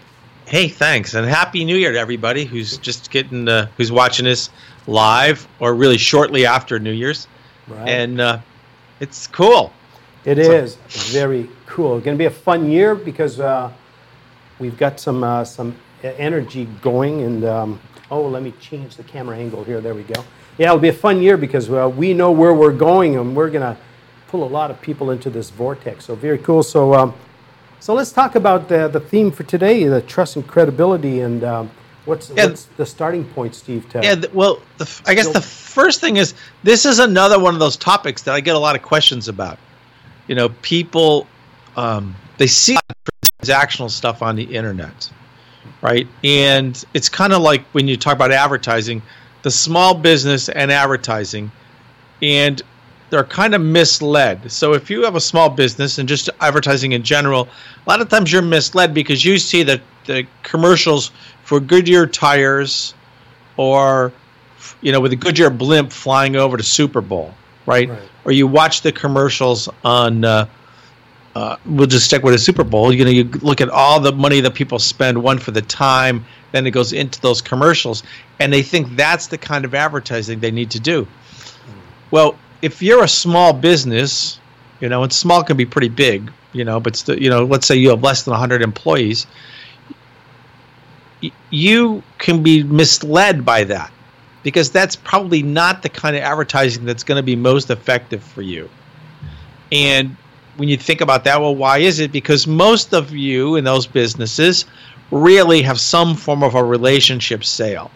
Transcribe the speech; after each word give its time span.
Hey, 0.46 0.68
thanks, 0.68 1.14
and 1.14 1.26
happy 1.26 1.64
New 1.64 1.76
Year 1.76 1.92
to 1.92 1.98
everybody 1.98 2.44
who's 2.44 2.76
just 2.76 3.10
getting, 3.10 3.48
uh, 3.48 3.68
who's 3.78 3.90
watching 3.90 4.26
this 4.26 4.50
live 4.86 5.48
or 5.58 5.74
really 5.74 5.96
shortly 5.96 6.44
after 6.44 6.78
New 6.78 6.92
Year's. 6.92 7.26
Right. 7.66 7.88
And 7.88 8.20
uh, 8.20 8.40
it's 9.00 9.26
cool. 9.26 9.72
It 10.26 10.36
so. 10.36 10.52
is 10.52 10.76
very 11.12 11.48
cool. 11.64 11.96
It's 11.96 12.04
going 12.04 12.16
to 12.16 12.18
be 12.18 12.26
a 12.26 12.30
fun 12.30 12.70
year 12.70 12.94
because 12.94 13.40
uh, 13.40 13.72
we've 14.58 14.76
got 14.76 15.00
some 15.00 15.24
uh, 15.24 15.44
some 15.44 15.74
energy 16.02 16.66
going, 16.82 17.22
and 17.22 17.46
um, 17.46 17.80
oh, 18.10 18.28
let 18.28 18.42
me 18.42 18.52
change 18.60 18.96
the 18.96 19.02
camera 19.02 19.38
angle 19.38 19.64
here. 19.64 19.80
There 19.80 19.94
we 19.94 20.02
go. 20.02 20.22
Yeah, 20.58 20.68
it'll 20.68 20.78
be 20.78 20.88
a 20.88 20.92
fun 20.92 21.22
year 21.22 21.38
because 21.38 21.70
uh, 21.70 21.90
we 21.94 22.12
know 22.12 22.30
where 22.30 22.52
we're 22.52 22.72
going, 22.72 23.16
and 23.16 23.34
we're 23.34 23.50
going 23.50 23.62
to 23.62 23.78
pull 24.28 24.44
a 24.44 24.48
lot 24.48 24.70
of 24.70 24.80
people 24.80 25.10
into 25.10 25.30
this 25.30 25.50
vortex. 25.50 26.04
So 26.04 26.14
very 26.14 26.38
cool. 26.38 26.62
So, 26.62 26.94
um, 26.94 27.14
so 27.80 27.94
let's 27.94 28.12
talk 28.12 28.34
about 28.34 28.68
the, 28.68 28.88
the 28.88 29.00
theme 29.00 29.30
for 29.30 29.42
today: 29.42 29.84
the 29.84 30.02
trust 30.02 30.36
and 30.36 30.46
credibility, 30.46 31.20
and 31.20 31.44
um, 31.44 31.70
what's, 32.04 32.30
yeah, 32.30 32.46
what's 32.46 32.64
the 32.76 32.86
starting 32.86 33.24
point, 33.24 33.54
Steve? 33.54 33.86
Yeah, 33.94 34.16
well, 34.32 34.60
the, 34.78 35.02
I 35.06 35.14
guess 35.14 35.28
the 35.32 35.40
first 35.40 36.00
thing 36.00 36.16
is 36.16 36.34
this 36.62 36.86
is 36.86 36.98
another 36.98 37.38
one 37.38 37.54
of 37.54 37.60
those 37.60 37.76
topics 37.76 38.22
that 38.22 38.34
I 38.34 38.40
get 38.40 38.56
a 38.56 38.58
lot 38.58 38.76
of 38.76 38.82
questions 38.82 39.28
about. 39.28 39.58
You 40.26 40.34
know, 40.34 40.48
people 40.62 41.26
um, 41.76 42.14
they 42.38 42.46
see 42.46 42.76
transactional 43.42 43.90
stuff 43.90 44.22
on 44.22 44.36
the 44.36 44.44
internet, 44.44 45.10
right? 45.82 46.06
And 46.22 46.82
it's 46.94 47.08
kind 47.08 47.32
of 47.32 47.42
like 47.42 47.62
when 47.72 47.88
you 47.88 47.96
talk 47.96 48.14
about 48.14 48.32
advertising, 48.32 49.02
the 49.42 49.50
small 49.50 49.94
business 49.94 50.48
and 50.48 50.72
advertising, 50.72 51.50
and 52.22 52.62
they're 53.10 53.24
kind 53.24 53.54
of 53.54 53.60
misled. 53.60 54.50
So 54.50 54.72
if 54.74 54.90
you 54.90 55.02
have 55.02 55.14
a 55.14 55.20
small 55.20 55.48
business 55.48 55.98
and 55.98 56.08
just 56.08 56.30
advertising 56.40 56.92
in 56.92 57.02
general, 57.02 57.48
a 57.86 57.90
lot 57.90 58.00
of 58.00 58.08
times 58.08 58.32
you're 58.32 58.42
misled 58.42 58.94
because 58.94 59.24
you 59.24 59.38
see 59.38 59.62
the, 59.62 59.80
the 60.06 60.26
commercials 60.42 61.10
for 61.44 61.60
Goodyear 61.60 62.06
tires 62.06 62.94
or 63.56 64.12
you 64.80 64.92
know 64.92 65.00
with 65.00 65.12
a 65.12 65.16
Goodyear 65.16 65.50
blimp 65.50 65.92
flying 65.92 66.36
over 66.36 66.56
to 66.56 66.62
Super 66.62 67.00
Bowl, 67.00 67.34
right? 67.66 67.88
right. 67.88 67.98
Or 68.24 68.32
you 68.32 68.46
watch 68.46 68.80
the 68.80 68.92
commercials 68.92 69.68
on 69.84 70.24
uh, 70.24 70.46
uh, 71.34 71.56
we'll 71.66 71.86
just 71.86 72.06
stick 72.06 72.22
with 72.22 72.34
a 72.34 72.38
Super 72.38 72.64
Bowl. 72.64 72.92
You 72.92 73.04
know, 73.04 73.10
you 73.10 73.24
look 73.42 73.60
at 73.60 73.68
all 73.68 73.98
the 74.00 74.12
money 74.12 74.40
that 74.40 74.54
people 74.54 74.78
spend, 74.78 75.22
one 75.22 75.38
for 75.38 75.50
the 75.50 75.62
time, 75.62 76.24
then 76.52 76.66
it 76.66 76.70
goes 76.70 76.92
into 76.92 77.20
those 77.20 77.42
commercials, 77.42 78.04
and 78.38 78.52
they 78.52 78.62
think 78.62 78.96
that's 78.96 79.26
the 79.26 79.38
kind 79.38 79.64
of 79.64 79.74
advertising 79.74 80.38
they 80.38 80.52
need 80.52 80.70
to 80.70 80.80
do. 80.80 81.06
Well, 82.12 82.36
if 82.62 82.82
you're 82.82 83.04
a 83.04 83.08
small 83.08 83.52
business, 83.52 84.38
you 84.80 84.88
know, 84.88 85.02
and 85.02 85.12
small 85.12 85.42
can 85.42 85.56
be 85.56 85.66
pretty 85.66 85.88
big, 85.88 86.30
you 86.52 86.64
know, 86.64 86.80
but 86.80 87.06
you 87.08 87.30
know, 87.30 87.44
let's 87.44 87.66
say 87.66 87.76
you 87.76 87.90
have 87.90 88.02
less 88.02 88.24
than 88.24 88.32
100 88.32 88.62
employees, 88.62 89.26
you 91.50 92.02
can 92.18 92.42
be 92.42 92.62
misled 92.62 93.44
by 93.44 93.64
that 93.64 93.92
because 94.42 94.70
that's 94.70 94.94
probably 94.94 95.42
not 95.42 95.82
the 95.82 95.88
kind 95.88 96.14
of 96.16 96.22
advertising 96.22 96.84
that's 96.84 97.02
going 97.02 97.16
to 97.16 97.22
be 97.22 97.34
most 97.34 97.70
effective 97.70 98.22
for 98.22 98.42
you. 98.42 98.68
And 99.72 100.16
when 100.56 100.68
you 100.68 100.76
think 100.76 101.00
about 101.00 101.24
that, 101.24 101.40
well, 101.40 101.54
why 101.56 101.78
is 101.78 101.98
it? 101.98 102.12
Because 102.12 102.46
most 102.46 102.92
of 102.92 103.10
you 103.10 103.56
in 103.56 103.64
those 103.64 103.86
businesses 103.86 104.66
really 105.10 105.62
have 105.62 105.80
some 105.80 106.14
form 106.14 106.42
of 106.42 106.54
a 106.54 106.62
relationship 106.62 107.44
sale, 107.44 107.90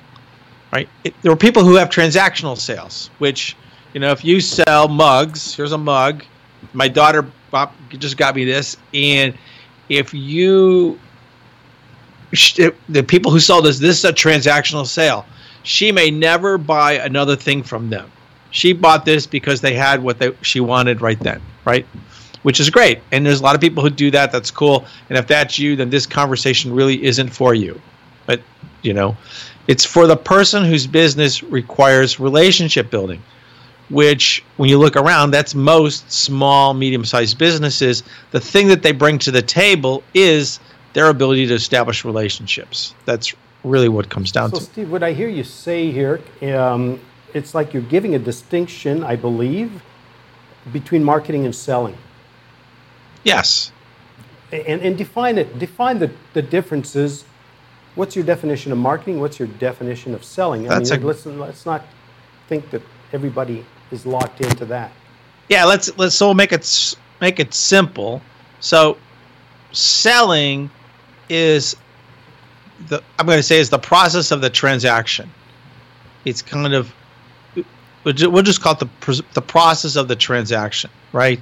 right? 0.72 0.88
It, 1.04 1.14
there 1.22 1.30
are 1.32 1.36
people 1.36 1.64
who 1.64 1.74
have 1.74 1.90
transactional 1.90 2.56
sales, 2.56 3.10
which 3.18 3.56
you 3.92 4.00
know, 4.00 4.10
if 4.10 4.24
you 4.24 4.40
sell 4.40 4.88
mugs, 4.88 5.54
here's 5.54 5.72
a 5.72 5.78
mug. 5.78 6.24
My 6.72 6.88
daughter 6.88 7.26
just 7.90 8.16
got 8.16 8.34
me 8.34 8.44
this, 8.44 8.76
and 8.92 9.36
if 9.88 10.12
you 10.12 10.98
the 12.88 13.02
people 13.02 13.30
who 13.30 13.40
sold 13.40 13.64
this, 13.64 13.78
this 13.78 13.98
is 13.98 14.04
a 14.04 14.12
transactional 14.12 14.86
sale. 14.86 15.24
She 15.62 15.92
may 15.92 16.10
never 16.10 16.58
buy 16.58 16.92
another 16.92 17.36
thing 17.36 17.62
from 17.62 17.90
them. 17.90 18.10
She 18.50 18.72
bought 18.72 19.04
this 19.04 19.26
because 19.26 19.60
they 19.60 19.74
had 19.74 20.02
what 20.02 20.18
they, 20.18 20.32
she 20.42 20.60
wanted 20.60 21.00
right 21.00 21.18
then, 21.20 21.40
right? 21.64 21.86
Which 22.42 22.60
is 22.60 22.70
great. 22.70 23.00
And 23.12 23.24
there's 23.24 23.40
a 23.40 23.42
lot 23.42 23.54
of 23.54 23.60
people 23.60 23.82
who 23.82 23.90
do 23.90 24.10
that. 24.10 24.32
That's 24.32 24.50
cool. 24.50 24.86
And 25.08 25.18
if 25.18 25.26
that's 25.26 25.58
you, 25.58 25.76
then 25.76 25.90
this 25.90 26.06
conversation 26.06 26.72
really 26.72 27.02
isn't 27.04 27.28
for 27.30 27.54
you. 27.54 27.80
But, 28.26 28.40
you 28.82 28.94
know, 28.94 29.16
it's 29.66 29.84
for 29.84 30.06
the 30.06 30.16
person 30.16 30.64
whose 30.64 30.86
business 30.86 31.42
requires 31.42 32.20
relationship 32.20 32.90
building 32.90 33.22
which 33.90 34.44
when 34.56 34.68
you 34.68 34.78
look 34.78 34.96
around 34.96 35.30
that's 35.30 35.54
most 35.54 36.10
small 36.10 36.74
medium-sized 36.74 37.38
businesses. 37.38 38.02
The 38.30 38.40
thing 38.40 38.68
that 38.68 38.82
they 38.82 38.92
bring 38.92 39.18
to 39.20 39.30
the 39.30 39.42
table 39.42 40.02
is 40.14 40.60
their 40.92 41.08
ability 41.08 41.46
to 41.46 41.54
establish 41.54 42.04
relationships. 42.04 42.94
That's 43.04 43.34
really 43.64 43.88
what 43.88 44.08
comes 44.08 44.32
down 44.32 44.50
to. 44.50 44.56
so 44.56 44.60
to. 44.60 44.72
Steve 44.72 44.90
what 44.90 45.02
i 45.02 45.12
hear 45.12 45.28
you 45.28 45.42
say 45.42 45.90
here 45.90 46.20
um, 46.54 47.00
it's 47.34 47.56
like 47.56 47.74
you're 47.74 47.82
giving 47.82 48.14
a 48.14 48.18
distinction 48.18 49.02
i 49.02 49.16
believe 49.16 49.82
between 50.72 51.02
marketing 51.02 51.44
and 51.44 51.54
selling. 51.54 51.96
Yes. 53.24 53.72
And, 54.52 54.80
and 54.80 54.96
define 54.96 55.38
it 55.38 55.58
define 55.58 55.98
the, 55.98 56.10
the 56.32 56.42
differences. 56.42 57.24
What's 57.94 58.16
your 58.16 58.24
definition 58.24 58.72
of 58.72 58.78
marketing? 58.78 59.20
What's 59.20 59.38
your 59.38 59.48
definition 59.48 60.14
of 60.14 60.24
selling? 60.24 60.66
I 60.66 60.78
that's 60.78 60.90
mean 60.90 61.02
a, 61.02 61.06
let's, 61.06 61.26
let's 61.26 61.66
not 61.66 61.84
think 62.48 62.70
that 62.70 62.82
everybody 63.12 63.66
is 63.90 64.06
locked 64.06 64.40
into 64.40 64.64
that. 64.66 64.92
Yeah, 65.48 65.64
let's 65.64 65.96
let's 65.98 66.14
so 66.14 66.34
make 66.34 66.52
it 66.52 66.96
make 67.20 67.40
it 67.40 67.54
simple. 67.54 68.20
So 68.60 68.98
selling 69.72 70.70
is 71.28 71.76
the 72.88 73.02
I'm 73.18 73.26
going 73.26 73.38
to 73.38 73.42
say 73.42 73.58
is 73.58 73.70
the 73.70 73.78
process 73.78 74.30
of 74.30 74.40
the 74.40 74.50
transaction. 74.50 75.30
It's 76.24 76.42
kind 76.42 76.74
of 76.74 76.92
we'll 78.04 78.42
just 78.42 78.60
call 78.60 78.74
it 78.74 78.80
the 78.80 79.24
the 79.34 79.42
process 79.42 79.96
of 79.96 80.08
the 80.08 80.16
transaction, 80.16 80.90
right? 81.12 81.40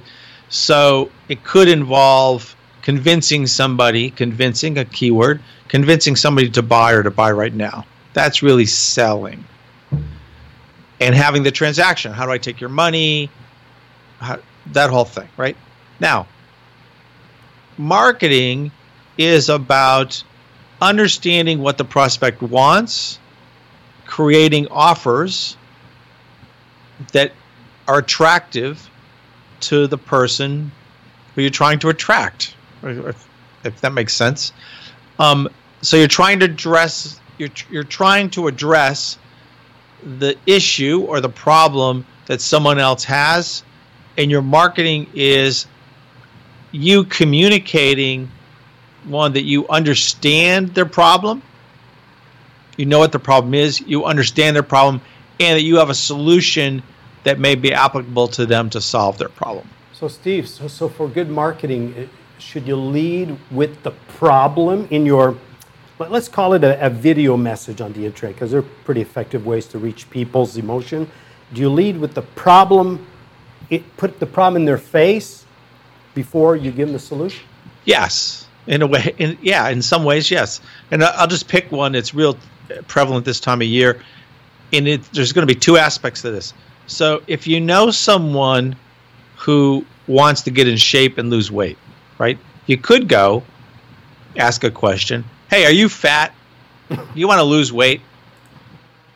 So 0.49 1.11
it 1.27 1.43
could 1.43 1.67
involve 1.67 2.55
convincing 2.81 3.47
somebody, 3.47 4.09
convincing 4.11 4.77
a 4.77 4.85
keyword, 4.85 5.41
convincing 5.67 6.15
somebody 6.15 6.49
to 6.51 6.61
buy 6.61 6.93
or 6.93 7.03
to 7.03 7.11
buy 7.11 7.31
right 7.31 7.53
now. 7.53 7.85
That's 8.13 8.41
really 8.41 8.65
selling 8.65 9.43
and 10.99 11.13
having 11.13 11.43
the 11.43 11.51
transaction. 11.51 12.11
How 12.11 12.25
do 12.25 12.31
I 12.31 12.37
take 12.37 12.59
your 12.59 12.69
money? 12.69 13.29
How, 14.19 14.39
that 14.67 14.89
whole 14.89 15.05
thing, 15.05 15.29
right? 15.37 15.55
Now, 15.99 16.27
marketing 17.77 18.71
is 19.17 19.49
about 19.49 20.23
understanding 20.81 21.59
what 21.59 21.77
the 21.77 21.85
prospect 21.85 22.41
wants, 22.41 23.19
creating 24.05 24.67
offers 24.67 25.57
that 27.13 27.31
are 27.87 27.99
attractive 27.99 28.89
to 29.59 29.87
the 29.87 29.97
person 29.97 30.71
who 31.35 31.41
you're 31.41 31.49
trying 31.49 31.79
to 31.79 31.89
attract, 31.89 32.55
if, 32.83 33.27
if 33.63 33.81
that 33.81 33.93
makes 33.93 34.13
sense. 34.13 34.53
Um, 35.19 35.49
so 35.81 35.97
you're 35.97 36.07
trying 36.07 36.39
to 36.39 36.45
address 36.45 37.19
you're, 37.37 37.49
you're 37.69 37.83
trying 37.83 38.29
to 38.31 38.47
address 38.47 39.17
the 40.03 40.37
issue 40.45 41.01
or 41.01 41.21
the 41.21 41.29
problem 41.29 42.05
that 42.27 42.41
someone 42.41 42.79
else 42.79 43.03
has, 43.05 43.63
and 44.17 44.29
your 44.29 44.41
marketing 44.41 45.09
is 45.13 45.65
you 46.71 47.03
communicating 47.05 48.29
one 49.05 49.33
that 49.33 49.43
you 49.43 49.67
understand 49.69 50.73
their 50.75 50.85
problem, 50.85 51.41
you 52.77 52.85
know 52.85 52.99
what 52.99 53.11
the 53.11 53.19
problem 53.19 53.53
is, 53.53 53.81
you 53.81 54.05
understand 54.05 54.55
their 54.55 54.63
problem, 54.63 55.01
and 55.39 55.57
that 55.57 55.63
you 55.63 55.77
have 55.77 55.89
a 55.89 55.95
solution 55.95 56.83
that 57.23 57.39
may 57.39 57.55
be 57.55 57.73
applicable 57.73 58.27
to 58.27 58.45
them 58.45 58.69
to 58.69 58.81
solve 58.81 59.17
their 59.17 59.29
problem. 59.29 59.67
So, 59.93 60.07
Steve, 60.07 60.47
so, 60.47 60.67
so 60.67 60.87
for 60.87 61.07
good 61.07 61.29
marketing, 61.29 62.09
should 62.37 62.67
you 62.67 62.75
lead 62.75 63.37
with 63.49 63.81
the 63.83 63.91
problem 63.91 64.87
in 64.91 65.05
your 65.05 65.35
let's 65.99 66.29
call 66.29 66.53
it 66.53 66.63
a, 66.63 66.85
a 66.85 66.89
video 66.89 67.37
message 67.37 67.81
on 67.81 67.93
the 67.93 68.05
internet 68.05 68.35
because 68.35 68.51
they're 68.51 68.61
pretty 68.61 69.01
effective 69.01 69.45
ways 69.45 69.65
to 69.67 69.79
reach 69.79 70.09
people's 70.09 70.57
emotion. 70.57 71.09
Do 71.53 71.61
you 71.61 71.69
lead 71.69 71.97
with 71.97 72.13
the 72.13 72.21
problem 72.21 73.05
it, 73.69 73.97
put 73.97 74.19
the 74.19 74.25
problem 74.25 74.61
in 74.61 74.65
their 74.65 74.77
face 74.77 75.45
before 76.13 76.55
you 76.55 76.71
give 76.71 76.87
them 76.87 76.93
the 76.93 76.99
solution? 76.99 77.45
Yes, 77.85 78.47
in 78.67 78.81
a 78.81 78.87
way. 78.87 79.13
In, 79.17 79.37
yeah, 79.41 79.69
in 79.69 79.81
some 79.81 80.03
ways, 80.03 80.29
yes. 80.29 80.61
And 80.91 81.03
I'll 81.03 81.27
just 81.27 81.47
pick 81.47 81.71
one 81.71 81.93
that's 81.93 82.13
real 82.13 82.37
uh, 82.71 82.81
prevalent 82.87 83.25
this 83.25 83.39
time 83.39 83.61
of 83.61 83.67
year. 83.67 84.01
And 84.73 84.87
it, 84.87 85.03
there's 85.13 85.31
going 85.31 85.47
to 85.47 85.53
be 85.53 85.59
two 85.59 85.77
aspects 85.77 86.21
to 86.23 86.31
this. 86.31 86.53
So 86.87 87.21
if 87.27 87.47
you 87.47 87.59
know 87.59 87.91
someone 87.91 88.75
who 89.37 89.85
wants 90.07 90.41
to 90.43 90.51
get 90.51 90.67
in 90.67 90.77
shape 90.77 91.17
and 91.17 91.29
lose 91.29 91.51
weight, 91.51 91.77
right? 92.17 92.37
You 92.65 92.77
could 92.77 93.07
go 93.07 93.43
ask 94.37 94.63
a 94.63 94.71
question. 94.71 95.23
Hey, 95.49 95.65
are 95.65 95.71
you 95.71 95.89
fat? 95.89 96.33
You 97.15 97.27
want 97.27 97.39
to 97.39 97.43
lose 97.43 97.71
weight? 97.71 98.01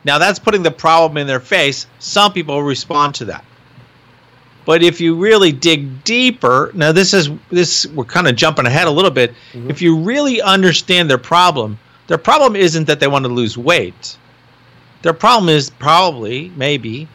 Now 0.03 0.17
that's 0.17 0.39
putting 0.39 0.63
the 0.63 0.71
problem 0.71 1.17
in 1.17 1.27
their 1.27 1.39
face. 1.39 1.87
Some 1.99 2.33
people 2.33 2.61
respond 2.63 3.15
to 3.15 3.25
that. 3.25 3.45
But 4.65 4.83
if 4.83 5.01
you 5.01 5.15
really 5.15 5.51
dig 5.51 6.03
deeper, 6.03 6.71
now 6.73 6.91
this 6.91 7.13
is 7.13 7.29
this 7.49 7.85
we're 7.87 8.05
kind 8.05 8.27
of 8.27 8.35
jumping 8.35 8.65
ahead 8.65 8.87
a 8.87 8.91
little 8.91 9.11
bit. 9.11 9.33
Mm-hmm. 9.53 9.69
If 9.69 9.81
you 9.81 9.97
really 9.97 10.41
understand 10.41 11.09
their 11.09 11.17
problem, 11.17 11.79
their 12.07 12.17
problem 12.17 12.55
isn't 12.55 12.85
that 12.85 12.99
they 12.99 13.07
want 13.07 13.25
to 13.25 13.31
lose 13.31 13.57
weight. 13.57 14.17
Their 15.01 15.13
problem 15.13 15.49
is 15.49 15.69
probably 15.69 16.51
maybe 16.55 17.07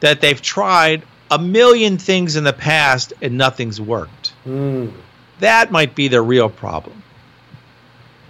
that 0.00 0.20
they've 0.20 0.40
tried 0.40 1.02
a 1.30 1.38
million 1.38 1.98
things 1.98 2.36
in 2.36 2.44
the 2.44 2.52
past 2.52 3.12
and 3.20 3.36
nothing's 3.36 3.80
worked. 3.80 4.32
Mm. 4.46 4.92
That 5.40 5.70
might 5.70 5.94
be 5.94 6.08
their 6.08 6.22
real 6.22 6.48
problem. 6.48 7.02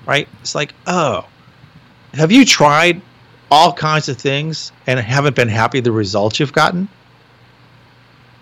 Right? 0.07 0.29
It's 0.41 0.55
like, 0.55 0.75
oh, 0.87 1.27
have 2.13 2.31
you 2.31 2.45
tried 2.45 3.01
all 3.51 3.73
kinds 3.73 4.09
of 4.09 4.17
things 4.17 4.73
and 4.87 4.99
haven't 4.99 5.37
been 5.37 5.49
happy 5.49 5.79
with 5.79 5.85
the 5.85 5.93
results 5.93 6.41
you've 6.41 6.53
gotten? 6.53 6.89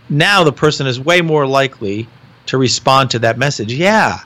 Now 0.08 0.44
the 0.44 0.52
person 0.52 0.86
is 0.86 1.00
way 1.00 1.20
more 1.20 1.46
likely 1.46 2.08
to 2.46 2.58
respond 2.58 3.10
to 3.10 3.20
that 3.20 3.38
message. 3.38 3.72
Yeah, 3.72 4.18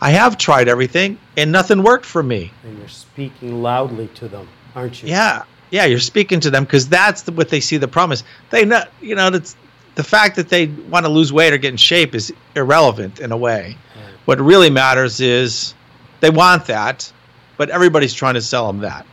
I 0.00 0.10
have 0.10 0.38
tried 0.38 0.68
everything 0.68 1.18
and 1.36 1.52
nothing 1.52 1.82
worked 1.82 2.06
for 2.06 2.22
me. 2.22 2.52
And 2.64 2.78
you're 2.78 2.88
speaking 2.88 3.62
loudly 3.62 4.08
to 4.08 4.28
them, 4.28 4.48
aren't 4.74 5.02
you? 5.02 5.08
Yeah. 5.08 5.44
Yeah, 5.70 5.84
you're 5.84 6.00
speaking 6.00 6.40
to 6.40 6.50
them 6.50 6.64
because 6.64 6.88
that's 6.88 7.22
the, 7.22 7.32
what 7.32 7.48
they 7.48 7.60
see 7.60 7.76
the 7.76 7.86
promise. 7.86 8.24
They 8.50 8.64
know, 8.64 8.82
you 9.00 9.14
know, 9.14 9.30
that's 9.30 9.54
the 9.94 10.02
fact 10.02 10.36
that 10.36 10.48
they 10.48 10.66
want 10.66 11.06
to 11.06 11.12
lose 11.12 11.32
weight 11.32 11.52
or 11.52 11.58
get 11.58 11.70
in 11.70 11.76
shape 11.76 12.14
is 12.14 12.32
irrelevant 12.56 13.20
in 13.20 13.30
a 13.30 13.36
way. 13.36 13.76
Right. 13.94 14.14
What 14.24 14.40
really 14.40 14.70
matters 14.70 15.20
is 15.20 15.74
they 16.20 16.30
want 16.30 16.66
that, 16.66 17.12
but 17.56 17.70
everybody's 17.70 18.14
trying 18.14 18.34
to 18.34 18.42
sell 18.42 18.66
them 18.66 18.78
that. 18.80 19.06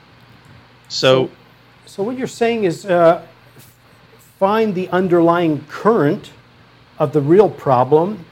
So, 0.90 1.28
so, 1.28 1.32
so 1.86 2.04
what 2.04 2.18
you're 2.18 2.28
saying 2.28 2.66
is 2.66 2.86
uh, 2.86 3.26
find 4.40 4.76
the 4.76 4.88
underlying 4.90 5.66
current 5.68 6.32
of 7.00 7.14
the 7.14 7.22
real 7.22 7.50
problem 7.50 8.26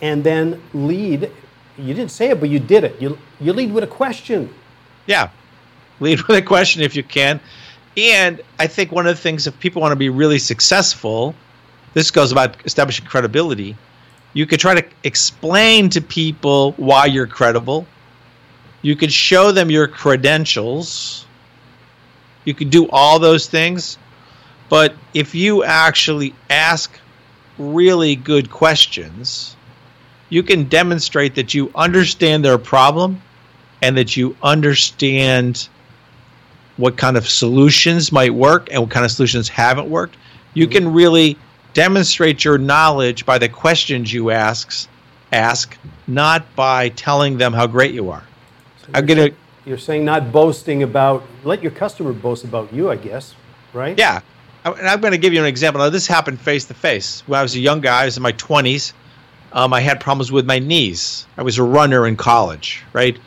and 0.00 0.22
then 0.22 0.62
lead. 0.72 1.30
You 1.76 1.94
didn't 1.94 2.10
say 2.10 2.30
it, 2.30 2.40
but 2.40 2.48
you 2.48 2.58
did 2.58 2.84
it. 2.84 3.00
You, 3.00 3.18
you 3.40 3.52
lead 3.52 3.72
with 3.72 3.84
a 3.84 3.88
question. 3.88 4.52
Yeah. 5.06 5.30
Lead 6.00 6.20
with 6.22 6.36
a 6.36 6.42
question 6.42 6.82
if 6.82 6.94
you 6.94 7.02
can. 7.02 7.40
And 7.96 8.40
I 8.58 8.66
think 8.66 8.92
one 8.92 9.06
of 9.06 9.16
the 9.16 9.20
things, 9.20 9.46
if 9.46 9.58
people 9.58 9.82
want 9.82 9.92
to 9.92 9.96
be 9.96 10.08
really 10.08 10.38
successful, 10.38 11.34
this 11.94 12.10
goes 12.10 12.30
about 12.30 12.56
establishing 12.64 13.06
credibility. 13.06 13.76
You 14.34 14.46
could 14.46 14.60
try 14.60 14.74
to 14.80 14.86
explain 15.02 15.88
to 15.90 16.00
people 16.00 16.72
why 16.72 17.06
you're 17.06 17.26
credible. 17.26 17.86
You 18.82 18.96
could 18.96 19.12
show 19.12 19.52
them 19.52 19.70
your 19.70 19.88
credentials. 19.88 21.26
You 22.44 22.54
could 22.54 22.70
do 22.70 22.88
all 22.90 23.18
those 23.18 23.46
things. 23.46 23.98
But 24.68 24.94
if 25.14 25.34
you 25.34 25.64
actually 25.64 26.34
ask 26.50 26.98
really 27.58 28.14
good 28.16 28.50
questions, 28.50 29.56
you 30.28 30.42
can 30.42 30.64
demonstrate 30.64 31.34
that 31.36 31.54
you 31.54 31.70
understand 31.74 32.44
their 32.44 32.58
problem 32.58 33.20
and 33.82 33.96
that 33.96 34.16
you 34.16 34.36
understand 34.42 35.68
what 36.76 36.96
kind 36.96 37.16
of 37.16 37.28
solutions 37.28 38.12
might 38.12 38.32
work 38.32 38.68
and 38.70 38.82
what 38.82 38.90
kind 38.90 39.04
of 39.04 39.10
solutions 39.10 39.48
haven't 39.48 39.88
worked. 39.88 40.16
You 40.54 40.66
mm-hmm. 40.66 40.72
can 40.72 40.92
really 40.92 41.38
demonstrate 41.74 42.44
your 42.44 42.58
knowledge 42.58 43.26
by 43.26 43.38
the 43.38 43.48
questions 43.48 44.12
you 44.12 44.30
ask, 44.30 44.88
ask, 45.32 45.76
not 46.06 46.44
by 46.54 46.90
telling 46.90 47.38
them 47.38 47.52
how 47.52 47.66
great 47.66 47.94
you 47.94 48.10
are. 48.10 48.22
So 48.88 48.92
I'm 48.94 49.06
gonna. 49.06 49.30
You're 49.64 49.78
saying 49.78 50.04
not 50.04 50.32
boasting 50.32 50.82
about. 50.82 51.22
Let 51.44 51.62
your 51.62 51.72
customer 51.72 52.12
boast 52.12 52.44
about 52.44 52.72
you, 52.72 52.90
I 52.90 52.96
guess, 52.96 53.34
right? 53.74 53.98
Yeah, 53.98 54.20
and 54.64 54.88
I'm 54.88 55.00
going 55.00 55.12
to 55.12 55.18
give 55.18 55.32
you 55.32 55.40
an 55.40 55.46
example. 55.46 55.80
Now, 55.80 55.90
this 55.90 56.06
happened 56.06 56.40
face 56.40 56.64
to 56.66 56.74
face. 56.74 57.22
When 57.26 57.38
I 57.38 57.42
was 57.42 57.54
a 57.54 57.60
young 57.60 57.80
guy, 57.80 58.02
I 58.02 58.04
was 58.06 58.16
in 58.16 58.22
my 58.22 58.32
20s. 58.32 58.92
Um, 59.52 59.72
I 59.72 59.80
had 59.80 60.00
problems 60.00 60.30
with 60.30 60.46
my 60.46 60.58
knees. 60.58 61.26
I 61.36 61.42
was 61.42 61.58
a 61.58 61.62
runner 61.62 62.06
in 62.06 62.16
college, 62.16 62.84
right? 62.92 63.18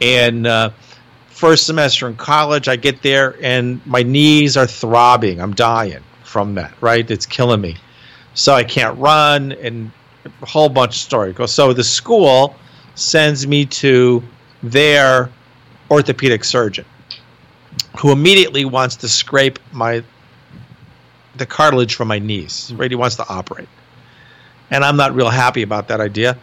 And 0.00 0.46
uh, 0.46 0.70
first 1.28 1.66
semester 1.66 2.08
in 2.08 2.16
college, 2.16 2.68
I 2.68 2.76
get 2.76 3.02
there 3.02 3.36
and 3.42 3.84
my 3.86 4.02
knees 4.02 4.56
are 4.56 4.66
throbbing. 4.66 5.40
I'm 5.40 5.54
dying 5.54 6.02
from 6.24 6.54
that, 6.54 6.72
right? 6.80 7.08
It's 7.10 7.26
killing 7.26 7.60
me. 7.60 7.76
So 8.34 8.54
I 8.54 8.64
can't 8.64 8.98
run 8.98 9.52
and 9.52 9.90
a 10.42 10.46
whole 10.46 10.68
bunch 10.68 10.94
of 10.94 11.00
story. 11.00 11.34
So 11.46 11.72
the 11.72 11.84
school 11.84 12.54
sends 12.94 13.46
me 13.46 13.66
to 13.66 14.22
their 14.62 15.30
orthopedic 15.90 16.44
surgeon 16.44 16.84
who 17.98 18.12
immediately 18.12 18.64
wants 18.64 18.96
to 18.96 19.08
scrape 19.08 19.58
my 19.72 20.02
the 21.36 21.46
cartilage 21.46 21.94
from 21.94 22.08
my 22.08 22.18
knees. 22.18 22.72
Right, 22.76 22.90
he 22.90 22.96
wants 22.96 23.16
to 23.16 23.28
operate, 23.28 23.68
and 24.70 24.84
I'm 24.84 24.96
not 24.96 25.14
real 25.14 25.30
happy 25.30 25.62
about 25.62 25.88
that 25.88 26.00
idea. 26.00 26.36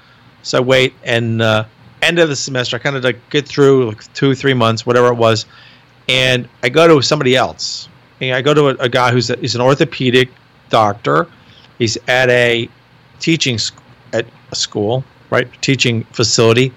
So 0.44 0.60
I 0.60 0.62
wait, 0.62 0.94
and 1.04 1.42
uh, 1.42 1.66
end 2.02 2.20
of 2.20 2.30
the 2.30 2.36
semester, 2.36 2.76
I 2.76 2.80
kind 2.80 2.96
of 2.96 3.04
like 3.04 3.30
get 3.30 3.48
through 3.48 3.90
like 3.90 4.14
two, 4.14 4.36
three 4.36 4.54
months, 4.54 4.86
whatever 4.86 5.08
it 5.08 5.16
was, 5.16 5.46
and 6.08 6.48
I 6.64 6.70
go 6.70 6.88
to 6.88 7.02
somebody 7.02 7.36
else. 7.36 7.90
And 8.22 8.34
I 8.34 8.42
go 8.42 8.54
to 8.54 8.70
a, 8.70 8.76
a 8.76 8.90
guy 8.90 9.12
who's 9.12 9.30
a, 9.30 9.38
he's 9.38 9.56
an 9.56 9.62
orthopedic 9.62 10.30
doctor. 10.70 11.28
He's 11.78 11.98
at 12.08 12.30
a 12.30 12.70
teaching 13.20 13.58
sc- 13.58 13.82
at 14.14 14.26
a 14.52 14.56
school, 14.56 15.04
right, 15.30 15.50
teaching 15.62 16.04
facility. 16.06 16.72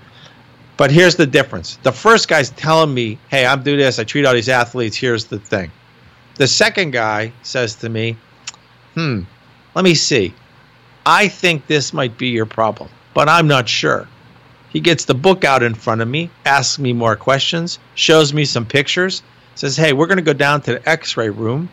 But 0.79 0.91
here's 0.91 1.17
the 1.17 1.27
difference. 1.27 1.79
The 1.83 1.93
first 1.93 2.29
guy's 2.29 2.49
telling 2.51 2.95
me, 2.95 3.19
"Hey, 3.29 3.45
I'm 3.45 3.63
doing 3.63 3.79
this. 3.79 3.99
I 3.99 4.05
treat 4.05 4.25
all 4.25 4.33
these 4.33 4.49
athletes. 4.49 4.97
Here's 4.97 5.25
the 5.25 5.39
thing." 5.39 5.71
The 6.37 6.47
second 6.47 6.93
guy 6.93 7.33
says 7.43 7.75
to 7.77 7.89
me, 7.89 8.17
Hmm, 8.95 9.23
let 9.75 9.85
me 9.85 9.95
see. 9.95 10.35
I 11.07 11.29
think 11.29 11.67
this 11.67 11.93
might 11.93 12.19
be 12.19 12.29
your 12.29 12.47
problem, 12.47 12.91
but 13.15 13.29
I'm 13.29 13.47
not 13.47 13.69
sure. 13.69 14.09
He 14.71 14.81
gets 14.81 15.05
the 15.05 15.15
book 15.15 15.45
out 15.45 15.63
in 15.63 15.75
front 15.75 16.01
of 16.01 16.09
me, 16.09 16.31
asks 16.45 16.79
me 16.79 16.93
more 16.93 17.17
questions, 17.17 17.79
shows 17.95 18.33
me 18.33 18.45
some 18.45 18.67
pictures, 18.67 19.23
says, 19.55 19.77
Hey, 19.77 19.93
we're 19.93 20.07
going 20.07 20.19
to 20.19 20.23
go 20.23 20.33
down 20.33 20.63
to 20.63 20.73
the 20.73 20.89
x 20.89 21.17
ray 21.17 21.29
room, 21.29 21.69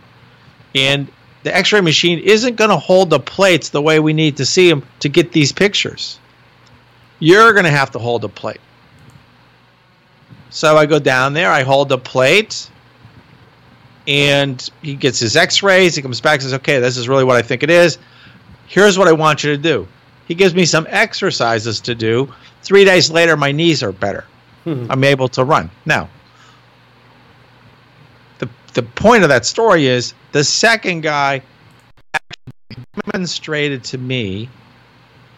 and 0.76 1.08
the 1.44 1.56
x 1.56 1.74
ray 1.74 1.82
machine 1.82 2.20
isn't 2.20 2.58
going 2.58 2.70
to 2.70 2.78
hold 2.78 3.10
the 3.10 3.20
plates 3.20 3.70
the 3.70 3.82
way 3.82 4.00
we 4.00 4.14
need 4.14 4.38
to 4.38 4.46
see 4.46 4.70
them 4.70 4.84
to 5.00 5.10
get 5.10 5.32
these 5.32 5.52
pictures. 5.52 6.20
You're 7.20 7.54
going 7.54 7.66
to 7.66 7.72
have 7.72 7.92
to 7.92 8.00
hold 8.00 8.24
a 8.24 8.30
plate. 8.30 8.62
So 10.50 10.78
I 10.78 10.86
go 10.86 11.00
down 11.00 11.34
there, 11.34 11.52
I 11.52 11.64
hold 11.64 11.90
the 11.90 11.98
plate, 11.98 12.70
and 14.08 14.70
he 14.82 14.96
gets 14.96 15.20
his 15.20 15.36
x-rays 15.36 15.96
he 15.96 16.02
comes 16.02 16.22
back 16.22 16.36
and 16.36 16.44
says 16.44 16.54
okay 16.54 16.80
this 16.80 16.98
is 16.98 17.10
really 17.10 17.24
what 17.24 17.36
i 17.36 17.42
think 17.42 17.64
it 17.64 17.70
is. 17.70 17.98
Here's 18.68 18.98
what 18.98 19.08
i 19.08 19.12
want 19.12 19.44
you 19.44 19.52
to 19.52 19.62
do. 19.62 19.88
He 20.28 20.36
gives 20.36 20.56
me 20.56 20.66
some 20.66 20.88
exercises 20.90 21.80
to 21.82 21.94
do. 21.94 22.34
Three 22.64 22.84
days 22.84 23.12
later 23.12 23.38
my 23.38 23.52
knees 23.52 23.84
are 23.84 23.92
better. 23.92 24.26
Hmm. 24.64 24.88
i'm 24.90 25.04
able 25.04 25.28
to 25.30 25.44
run. 25.44 25.70
Now 25.86 26.10
the, 28.40 28.50
the 28.74 28.84
point 28.84 29.24
of 29.24 29.30
that 29.30 29.46
story 29.46 29.88
is 29.88 30.14
the 30.32 30.44
second 30.44 31.02
guy 31.02 31.42
demonstrated 33.12 33.84
to 33.86 33.98
me 33.98 34.50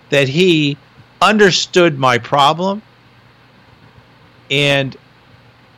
that 0.09 0.29
he 0.29 0.77
understood 1.21 1.99
my 1.99 2.17
problem 2.17 2.81
and 4.49 4.95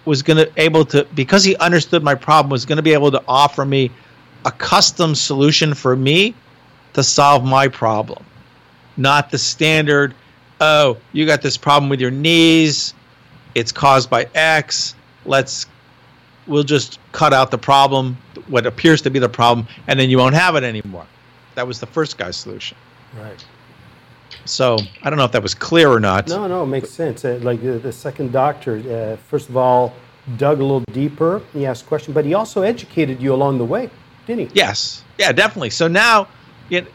was 0.05 0.21
going 0.23 0.38
to 0.38 0.51
able 0.57 0.85
to 0.85 1.05
because 1.15 1.43
he 1.43 1.55
understood 1.57 2.03
my 2.03 2.15
problem 2.15 2.49
was 2.49 2.65
going 2.65 2.77
to 2.77 2.83
be 2.83 2.93
able 2.93 3.11
to 3.11 3.23
offer 3.27 3.65
me 3.65 3.91
a 4.45 4.51
custom 4.51 5.13
solution 5.13 5.73
for 5.73 5.95
me 5.95 6.33
to 6.93 7.03
solve 7.03 7.43
my 7.43 7.67
problem. 7.67 8.23
Not 8.97 9.31
the 9.31 9.38
standard 9.38 10.13
oh 10.61 10.97
you 11.13 11.25
got 11.25 11.41
this 11.41 11.57
problem 11.57 11.89
with 11.89 12.01
your 12.01 12.11
knees 12.11 12.93
it's 13.55 13.71
caused 13.71 14.09
by 14.09 14.27
x 14.35 14.93
let's 15.25 15.65
we'll 16.47 16.63
just 16.63 16.99
cut 17.11 17.33
out 17.33 17.49
the 17.51 17.57
problem 17.57 18.17
what 18.47 18.65
appears 18.65 19.01
to 19.01 19.09
be 19.09 19.19
the 19.19 19.29
problem 19.29 19.67
and 19.88 19.99
then 19.99 20.09
you 20.09 20.17
won't 20.17 20.35
have 20.35 20.55
it 20.55 20.63
anymore. 20.63 21.05
That 21.55 21.67
was 21.67 21.79
the 21.79 21.88
first 21.88 22.17
guy's 22.17 22.38
solution. 22.38 22.77
Right 23.17 23.45
so 24.46 24.77
I 25.03 25.10
don't 25.10 25.17
know 25.17 25.25
if 25.25 25.31
that 25.31 25.43
was 25.43 25.53
clear 25.53 25.89
or 25.89 26.00
not. 26.00 26.27
No, 26.27 26.48
no, 26.48 26.63
it 26.63 26.67
makes 26.67 26.89
sense. 26.89 27.25
Uh, 27.25 27.39
like 27.41 27.62
the, 27.62 27.79
the, 27.79 27.91
second 27.91 28.31
doctor, 28.31 28.77
uh, 28.77 29.17
first 29.29 29.50
of 29.50 29.58
all, 29.58 29.93
dug 30.38 30.60
a 30.60 30.63
little 30.63 30.84
deeper. 30.91 31.41
He 31.53 31.65
asked 31.65 31.88
questions, 31.88 32.13
but 32.13 32.25
he 32.25 32.34
also 32.34 32.62
educated 32.62 33.22
you 33.22 33.34
along 33.34 33.58
the 33.58 33.65
way, 33.65 33.89
didn't 34.27 34.50
he? 34.50 34.55
Yes. 34.55 35.03
Yeah, 35.17 35.31
definitely. 35.31 35.69
So 35.69 35.88
now 35.88 36.27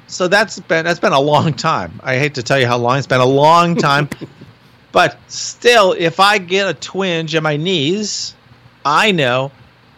so 0.06 0.28
that's 0.28 0.60
been 0.60 0.84
that's 0.84 1.00
been 1.00 1.12
a 1.12 1.20
long 1.20 1.52
time. 1.52 2.00
I 2.02 2.16
hate 2.16 2.34
to 2.34 2.42
tell 2.42 2.58
you 2.58 2.66
how 2.66 2.78
long 2.78 2.98
it's 2.98 3.06
been 3.06 3.20
a 3.20 3.26
long 3.26 3.76
time, 3.76 4.08
but 4.92 5.18
still, 5.28 5.92
if 5.92 6.20
I 6.20 6.38
get 6.38 6.68
a 6.68 6.74
twinge 6.74 7.34
in 7.34 7.42
my 7.42 7.56
knees, 7.56 8.34
I 8.84 9.12
know. 9.12 9.50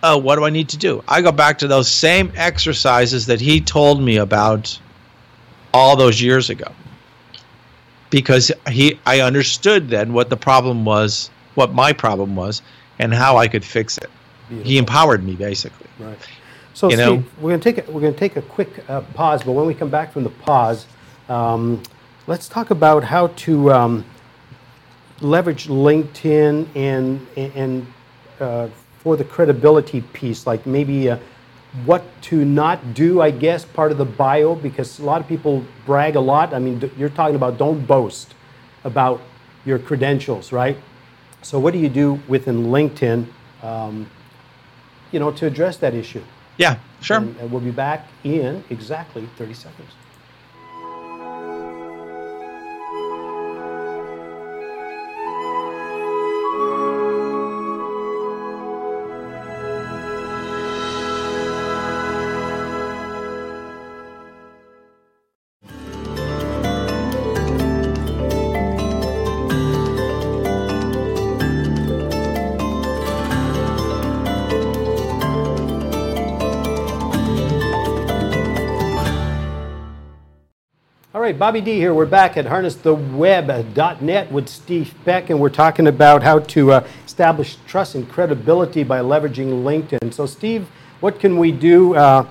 Oh, 0.02 0.18
what 0.18 0.36
do 0.36 0.44
I 0.44 0.50
need 0.50 0.68
to 0.70 0.76
do? 0.76 1.02
I 1.08 1.20
go 1.22 1.32
back 1.32 1.58
to 1.58 1.68
those 1.68 1.90
same 1.90 2.32
exercises 2.36 3.26
that 3.26 3.40
he 3.40 3.60
told 3.60 4.00
me 4.00 4.18
about 4.18 4.78
all 5.74 5.96
those 5.96 6.20
years 6.20 6.48
ago, 6.48 6.70
because 8.10 8.52
he 8.68 8.98
I 9.06 9.20
understood 9.20 9.88
then 9.88 10.12
what 10.12 10.30
the 10.30 10.36
problem 10.36 10.84
was, 10.84 11.30
what 11.54 11.72
my 11.74 11.92
problem 11.92 12.36
was, 12.36 12.62
and 12.98 13.12
how 13.12 13.36
I 13.36 13.48
could 13.48 13.64
fix 13.64 13.98
it. 13.98 14.10
Beautiful. 14.48 14.70
He 14.70 14.78
empowered 14.78 15.24
me 15.24 15.34
basically. 15.34 15.88
Right. 15.98 16.18
So, 16.74 16.90
You 16.90 16.96
Steve, 16.96 17.06
know? 17.06 17.24
we're 17.40 17.50
going 17.50 17.60
to 17.60 17.72
take 17.72 17.88
a, 17.88 17.90
we're 17.90 18.02
going 18.02 18.12
to 18.12 18.18
take 18.18 18.36
a 18.36 18.42
quick 18.42 18.84
uh, 18.90 19.00
pause, 19.14 19.42
but 19.42 19.52
when 19.52 19.66
we 19.66 19.74
come 19.74 19.88
back 19.88 20.12
from 20.12 20.24
the 20.24 20.30
pause, 20.30 20.84
um, 21.30 21.82
let's 22.26 22.48
talk 22.48 22.70
about 22.70 23.02
how 23.02 23.28
to 23.28 23.72
um, 23.72 24.04
leverage 25.20 25.68
LinkedIn 25.68 26.68
and 26.74 27.26
and 27.36 27.86
uh, 28.40 28.68
for 28.98 29.16
the 29.16 29.24
credibility 29.24 30.02
piece, 30.12 30.46
like 30.46 30.66
maybe 30.66 31.10
uh, 31.10 31.18
what 31.84 32.04
to 32.22 32.44
not 32.44 32.94
do. 32.94 33.20
I 33.20 33.30
guess 33.30 33.64
part 33.64 33.92
of 33.92 33.98
the 33.98 34.04
bio 34.04 34.54
because 34.54 34.98
a 34.98 35.04
lot 35.04 35.20
of 35.20 35.28
people 35.28 35.64
brag 35.84 36.16
a 36.16 36.20
lot. 36.20 36.54
I 36.54 36.58
mean, 36.58 36.90
you're 36.96 37.08
talking 37.08 37.36
about 37.36 37.58
don't 37.58 37.86
boast 37.86 38.34
about 38.84 39.20
your 39.64 39.78
credentials, 39.78 40.52
right? 40.52 40.76
So, 41.42 41.58
what 41.58 41.72
do 41.72 41.78
you 41.78 41.88
do 41.88 42.20
within 42.28 42.66
LinkedIn? 42.66 43.26
Um, 43.62 44.08
you 45.12 45.20
know, 45.20 45.30
to 45.32 45.46
address 45.46 45.76
that 45.78 45.94
issue. 45.94 46.22
Yeah, 46.56 46.78
sure. 47.00 47.18
And, 47.18 47.36
and 47.36 47.50
we'll 47.50 47.60
be 47.60 47.70
back 47.70 48.08
in 48.24 48.64
exactly 48.70 49.28
30 49.36 49.54
seconds. 49.54 49.90
Right, 81.26 81.36
Bobby 81.36 81.60
D 81.60 81.72
here. 81.72 81.92
We're 81.92 82.06
back 82.06 82.36
at 82.36 82.44
harnesstheweb.net 82.44 84.30
with 84.30 84.48
Steve 84.48 84.94
Peck, 85.04 85.28
and 85.28 85.40
we're 85.40 85.48
talking 85.48 85.88
about 85.88 86.22
how 86.22 86.38
to 86.38 86.70
uh, 86.70 86.86
establish 87.04 87.56
trust 87.66 87.96
and 87.96 88.08
credibility 88.08 88.84
by 88.84 89.00
leveraging 89.00 89.64
LinkedIn. 89.64 90.14
So, 90.14 90.24
Steve, 90.26 90.68
what 91.00 91.18
can 91.18 91.36
we 91.36 91.50
do? 91.50 91.96
Uh, 91.96 92.28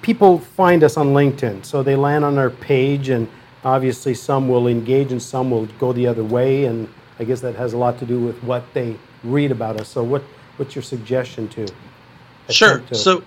people 0.00 0.38
find 0.38 0.82
us 0.82 0.96
on 0.96 1.08
LinkedIn, 1.08 1.66
so 1.66 1.82
they 1.82 1.96
land 1.96 2.24
on 2.24 2.38
our 2.38 2.48
page, 2.48 3.10
and 3.10 3.28
obviously 3.62 4.14
some 4.14 4.48
will 4.48 4.68
engage 4.68 5.12
and 5.12 5.22
some 5.22 5.50
will 5.50 5.66
go 5.78 5.92
the 5.92 6.06
other 6.06 6.24
way, 6.24 6.64
and 6.64 6.88
I 7.18 7.24
guess 7.24 7.42
that 7.42 7.54
has 7.56 7.74
a 7.74 7.76
lot 7.76 7.98
to 7.98 8.06
do 8.06 8.20
with 8.20 8.42
what 8.42 8.64
they 8.72 8.96
read 9.22 9.52
about 9.52 9.78
us. 9.78 9.88
So, 9.88 10.02
what 10.02 10.22
what's 10.56 10.74
your 10.74 10.82
suggestion 10.82 11.46
to? 11.48 11.68
Sure. 12.48 12.78
to- 12.78 12.94
So, 12.94 13.22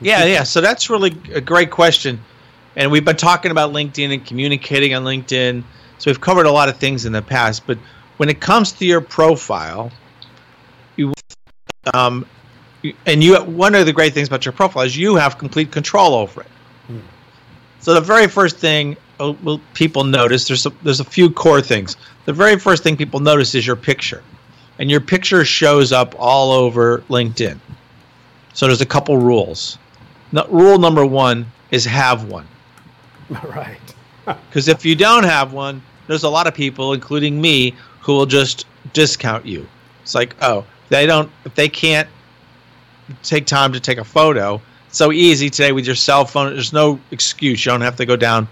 yeah, 0.00 0.24
yeah. 0.24 0.42
So 0.42 0.62
that's 0.62 0.88
really 0.88 1.14
a 1.34 1.40
great 1.42 1.70
question. 1.70 2.18
And 2.76 2.90
we've 2.90 3.04
been 3.04 3.16
talking 3.16 3.50
about 3.50 3.72
LinkedIn 3.72 4.12
and 4.12 4.24
communicating 4.24 4.94
on 4.94 5.04
LinkedIn. 5.04 5.64
So 5.98 6.10
we've 6.10 6.20
covered 6.20 6.46
a 6.46 6.52
lot 6.52 6.68
of 6.68 6.76
things 6.76 7.06
in 7.06 7.12
the 7.12 7.22
past. 7.22 7.66
But 7.66 7.78
when 8.18 8.28
it 8.28 8.40
comes 8.40 8.72
to 8.72 8.84
your 8.84 9.00
profile, 9.00 9.90
you, 10.96 11.12
um, 11.94 12.26
and 13.06 13.24
you, 13.24 13.36
one 13.42 13.74
of 13.74 13.86
the 13.86 13.92
great 13.92 14.14
things 14.14 14.28
about 14.28 14.44
your 14.44 14.52
profile 14.52 14.84
is 14.84 14.96
you 14.96 15.16
have 15.16 15.38
complete 15.38 15.72
control 15.72 16.14
over 16.14 16.42
it. 16.42 16.48
So 17.80 17.94
the 17.94 18.00
very 18.00 18.26
first 18.26 18.58
thing 18.58 18.96
uh, 19.20 19.34
well, 19.42 19.60
people 19.74 20.04
notice 20.04 20.46
there's 20.46 20.66
a, 20.66 20.70
there's 20.82 21.00
a 21.00 21.04
few 21.04 21.30
core 21.30 21.60
things. 21.60 21.96
The 22.24 22.32
very 22.32 22.58
first 22.58 22.82
thing 22.82 22.96
people 22.96 23.20
notice 23.20 23.54
is 23.54 23.66
your 23.66 23.76
picture, 23.76 24.22
and 24.78 24.90
your 24.90 25.00
picture 25.00 25.44
shows 25.44 25.92
up 25.92 26.14
all 26.18 26.52
over 26.52 26.98
LinkedIn. 27.08 27.58
So 28.52 28.66
there's 28.66 28.80
a 28.80 28.86
couple 28.86 29.16
rules. 29.16 29.78
No, 30.32 30.46
rule 30.48 30.78
number 30.78 31.06
one 31.06 31.50
is 31.70 31.84
have 31.84 32.30
one. 32.30 32.46
right. 33.44 33.78
Because 34.24 34.68
if 34.68 34.84
you 34.84 34.94
don't 34.94 35.24
have 35.24 35.52
one, 35.52 35.82
there's 36.06 36.24
a 36.24 36.28
lot 36.28 36.46
of 36.46 36.54
people, 36.54 36.92
including 36.92 37.40
me, 37.40 37.74
who 38.00 38.12
will 38.14 38.26
just 38.26 38.66
discount 38.92 39.46
you. 39.46 39.66
It's 40.02 40.14
like, 40.14 40.34
oh, 40.42 40.64
they 40.88 41.06
don't, 41.06 41.30
if 41.44 41.54
they 41.54 41.68
can't 41.68 42.08
take 43.22 43.46
time 43.46 43.72
to 43.72 43.80
take 43.80 43.98
a 43.98 44.04
photo, 44.04 44.60
so 44.90 45.12
easy 45.12 45.50
today 45.50 45.72
with 45.72 45.86
your 45.86 45.94
cell 45.94 46.24
phone. 46.24 46.54
There's 46.54 46.72
no 46.72 46.98
excuse. 47.10 47.64
You 47.64 47.72
don't 47.72 47.82
have 47.82 47.96
to 47.96 48.06
go 48.06 48.16
down, 48.16 48.48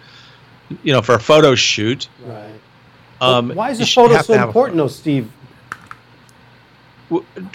you 0.82 0.92
know, 0.92 1.02
for 1.02 1.14
a 1.14 1.20
photo 1.20 1.54
shoot. 1.54 2.08
Right. 2.24 2.60
Um, 3.20 3.50
Why 3.50 3.70
is 3.70 3.78
the 3.78 3.86
photo 3.86 4.20
so 4.20 4.34
important, 4.34 4.76
though, 4.76 4.88
Steve? 4.88 5.30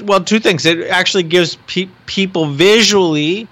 Well 0.04 0.24
two 0.24 0.40
things 0.40 0.66
it 0.66 0.88
actually 0.88 1.24
gives 1.24 1.58
pe- 1.68 1.90
people 2.06 2.46
visually 2.46 3.50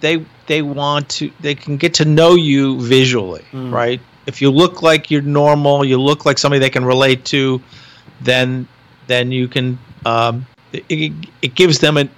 they 0.00 0.26
they 0.46 0.62
want 0.62 1.08
to 1.08 1.30
they 1.40 1.54
can 1.54 1.76
get 1.76 1.94
to 1.94 2.04
know 2.04 2.34
you 2.34 2.80
visually 2.80 3.44
Mm. 3.52 3.72
right 3.72 4.00
if 4.26 4.40
you 4.42 4.50
look 4.50 4.82
like 4.82 5.10
you're 5.10 5.22
normal 5.22 5.84
you 5.84 6.00
look 6.00 6.24
like 6.24 6.38
somebody 6.38 6.60
they 6.60 6.70
can 6.70 6.84
relate 6.84 7.24
to 7.26 7.60
then 8.20 8.66
then 9.06 9.32
you 9.32 9.48
can 9.48 9.78
um, 10.06 10.46
it, 10.72 10.84
it, 10.88 11.12
it 11.42 11.54
gives 11.54 11.78
them 11.78 11.96
a 11.96 12.08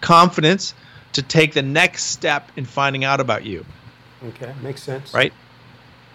confidence 0.00 0.74
to 1.12 1.22
take 1.22 1.54
the 1.54 1.62
next 1.62 2.04
step 2.04 2.50
in 2.56 2.64
finding 2.64 3.04
out 3.04 3.20
about 3.20 3.44
you 3.44 3.64
Okay, 4.24 4.52
makes 4.62 4.82
sense. 4.82 5.12
right? 5.14 5.32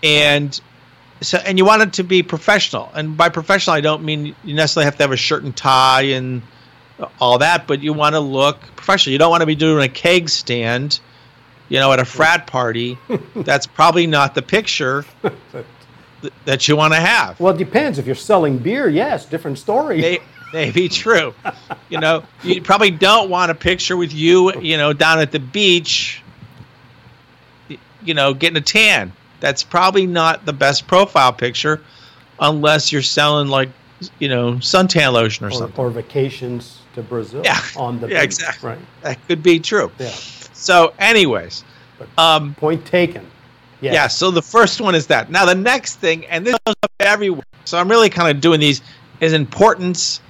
And 0.04 0.60
so, 1.22 1.38
and 1.46 1.58
you 1.60 1.66
want 1.66 1.84
it 1.84 1.94
to 1.94 2.04
be 2.04 2.24
professional. 2.24 2.92
And 2.96 3.16
by 3.16 3.30
professional, 3.30 3.76
I 3.76 3.82
don't 3.82 4.04
mean 4.04 4.36
you 4.44 4.56
necessarily 4.56 4.86
have 4.86 4.98
to 4.98 5.04
have 5.04 5.12
a 5.12 5.18
shirt 5.18 5.44
and 5.44 5.56
tie 5.56 6.02
and 6.02 6.42
all 7.20 7.38
that, 7.38 7.68
but 7.68 7.82
you 7.84 7.94
want 7.94 8.16
to 8.16 8.20
look 8.20 8.60
professional. 8.76 9.12
You 9.12 9.20
don't 9.20 9.30
want 9.30 9.42
to 9.42 9.46
be 9.48 9.56
doing 9.56 9.84
a 9.84 9.88
keg 9.88 10.30
stand, 10.30 11.00
you 11.72 11.80
know, 11.80 11.94
at 11.94 12.00
a 12.00 12.06
frat 12.06 12.48
party. 12.48 12.98
That's 13.36 13.66
probably 13.66 14.06
not 14.06 14.36
the 14.36 14.42
picture 14.42 15.06
th- 16.22 16.34
that 16.44 16.68
you 16.68 16.76
want 16.76 16.94
to 16.94 17.00
have. 17.00 17.40
Well, 17.40 17.56
it 17.56 17.58
depends. 17.58 17.98
If 17.98 18.06
you're 18.06 18.14
selling 18.14 18.58
beer, 18.58 18.90
yes, 18.90 19.26
different 19.26 19.58
story. 19.58 20.02
may, 20.02 20.20
may 20.52 20.70
be 20.72 20.90
true. 20.90 21.34
You 21.90 22.02
know, 22.02 22.24
you 22.44 22.62
probably 22.62 22.92
don't 22.92 23.30
want 23.30 23.52
a 23.52 23.56
picture 23.56 23.96
with 23.96 24.12
you, 24.14 24.60
you 24.62 24.76
know, 24.76 24.92
down 24.92 25.20
at 25.20 25.32
the 25.32 25.40
beach, 25.40 26.22
you 28.04 28.14
know, 28.14 28.34
getting 28.34 28.58
a 28.58 28.62
tan. 28.62 29.14
That's 29.40 29.64
probably 29.64 30.06
not 30.06 30.46
the 30.46 30.54
best 30.54 30.88
profile 30.88 31.32
picture 31.32 31.82
unless 32.38 32.92
you're 32.92 33.02
selling 33.02 33.48
like, 33.48 33.70
you 34.20 34.28
know, 34.28 34.56
suntan 34.56 35.14
lotion 35.14 35.46
or, 35.46 35.50
or, 35.50 35.52
something. 35.54 35.80
or 35.80 35.90
vacations 35.90 36.82
to 36.96 37.02
Brazil 37.02 37.44
Yeah. 37.46 37.62
on 37.78 38.02
the 38.02 38.08
Yeah, 38.10 38.16
beach. 38.20 38.26
exactly. 38.26 38.70
Right. 38.72 38.80
That 39.04 39.28
could 39.28 39.42
be 39.42 39.60
true. 39.60 39.90
Yeah. 39.98 40.12
So, 40.62 40.94
anyways, 41.00 41.64
um, 42.20 42.54
Point 42.56 42.86
taken. 42.86 43.26
Yes. 43.82 43.94
Yeah, 43.96 44.08
so 44.08 44.30
the 44.30 44.44
first 44.44 44.80
one 44.80 44.94
is 44.94 45.08
that. 45.08 45.32
Now 45.32 45.44
the 45.46 45.56
next 45.56 45.96
thing, 45.96 46.24
and 46.28 46.46
this 46.46 46.56
goes 46.68 46.76
up 46.84 46.92
everywhere. 47.00 47.44
So 47.66 47.80
I'm 47.80 47.90
really 47.90 48.10
kind 48.12 48.30
of 48.36 48.40
doing 48.42 48.60
these 48.60 48.82
is 49.22 49.34
importance 49.34 50.22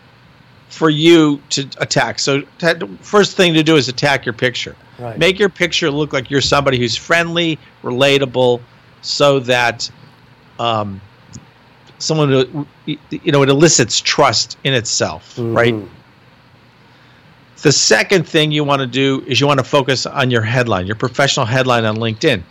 for 0.70 0.90
you 0.90 1.42
to 1.50 1.68
attack. 1.80 2.18
So 2.20 2.42
t- 2.60 2.74
first 3.02 3.36
thing 3.36 3.54
to 3.56 3.64
do 3.64 3.76
is 3.76 3.90
attack 3.90 4.26
your 4.26 4.32
picture. 4.34 4.74
Right. 5.00 5.18
Make 5.18 5.38
your 5.38 5.50
picture 5.50 5.92
look 5.92 6.14
like 6.14 6.32
you're 6.32 6.40
somebody 6.40 6.78
who's 6.80 6.96
friendly, 6.96 7.60
relatable, 7.84 8.62
so 9.02 9.40
that 9.40 9.90
um, 10.60 11.02
someone 11.98 12.30
who- 12.30 12.68
you 12.86 13.32
know 13.34 13.44
it 13.44 13.50
elicits 13.50 14.00
trust 14.00 14.58
in 14.64 14.74
itself, 14.74 15.36
right? 15.38 15.76
The 17.62 17.72
second 17.72 18.27
thing 18.27 18.51
you 18.51 18.63
want 18.63 18.82
to 18.82 18.88
do 18.88 19.24
is 19.27 19.39
you 19.39 19.48
want 19.48 19.60
to 19.60 19.63
focus 19.63 20.06
on 20.06 20.32
your 20.32 20.41
headline, 20.41 20.88
your 20.88 20.96
professional 20.96 21.46
headline 21.46 21.86
on 21.86 21.98
LinkedIn. 21.98 22.41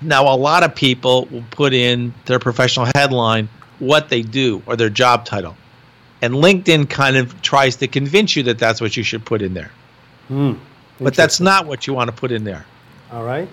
Now, 0.00 0.24
a 0.32 0.34
lot 0.34 0.64
of 0.64 0.74
people 0.74 1.26
will 1.30 1.44
put 1.50 1.72
in 1.72 2.12
their 2.24 2.40
professional 2.40 2.88
headline 2.94 3.48
what 3.78 4.08
they 4.08 4.22
do 4.22 4.62
or 4.66 4.74
their 4.74 4.90
job 4.90 5.24
title. 5.24 5.56
And 6.22 6.34
LinkedIn 6.34 6.90
kind 6.90 7.16
of 7.16 7.40
tries 7.42 7.76
to 7.76 7.86
convince 7.86 8.34
you 8.34 8.42
that 8.44 8.58
that's 8.58 8.80
what 8.80 8.96
you 8.96 9.02
should 9.04 9.24
put 9.24 9.42
in 9.42 9.54
there. 9.54 9.70
Hmm. 10.28 10.54
But 10.98 11.14
that's 11.14 11.40
not 11.40 11.66
what 11.66 11.86
you 11.86 11.94
want 11.94 12.08
to 12.10 12.16
put 12.16 12.32
in 12.32 12.42
there. 12.42 12.64
All 13.12 13.22
right. 13.22 13.48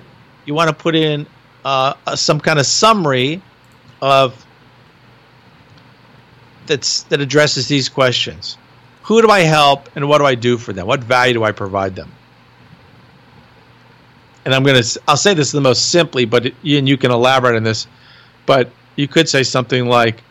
You 0.45 0.53
want 0.53 0.69
to 0.69 0.75
put 0.75 0.95
in 0.95 1.27
uh, 1.65 1.93
a- 2.07 2.17
some 2.17 2.39
kind 2.39 2.57
of 2.57 2.65
summary 2.65 3.41
of 4.01 4.43
that's 6.65 7.03
that 7.03 7.19
addresses 7.19 7.67
these 7.67 7.89
questions. 7.89 8.57
Who 9.03 9.21
do 9.21 9.29
I 9.29 9.41
help 9.41 9.89
and 9.95 10.07
what 10.07 10.19
do 10.19 10.25
I 10.25 10.35
do 10.35 10.57
for 10.57 10.73
them? 10.73 10.87
What 10.87 11.03
value 11.03 11.33
do 11.33 11.43
I 11.43 11.51
provide 11.51 11.95
them? 11.95 12.11
and 14.45 14.53
I'm 14.53 14.63
gonna 14.63 14.83
I'll 15.07 15.17
say 15.17 15.33
this 15.33 15.51
the 15.51 15.61
most 15.61 15.89
simply, 15.89 16.25
but 16.25 16.45
and 16.45 16.87
you 16.87 16.97
can 16.97 17.11
elaborate 17.11 17.55
on 17.55 17.63
this, 17.63 17.87
but 18.45 18.69
you 18.95 19.07
could 19.07 19.29
say 19.29 19.43
something 19.43 19.85
like, 19.85 20.21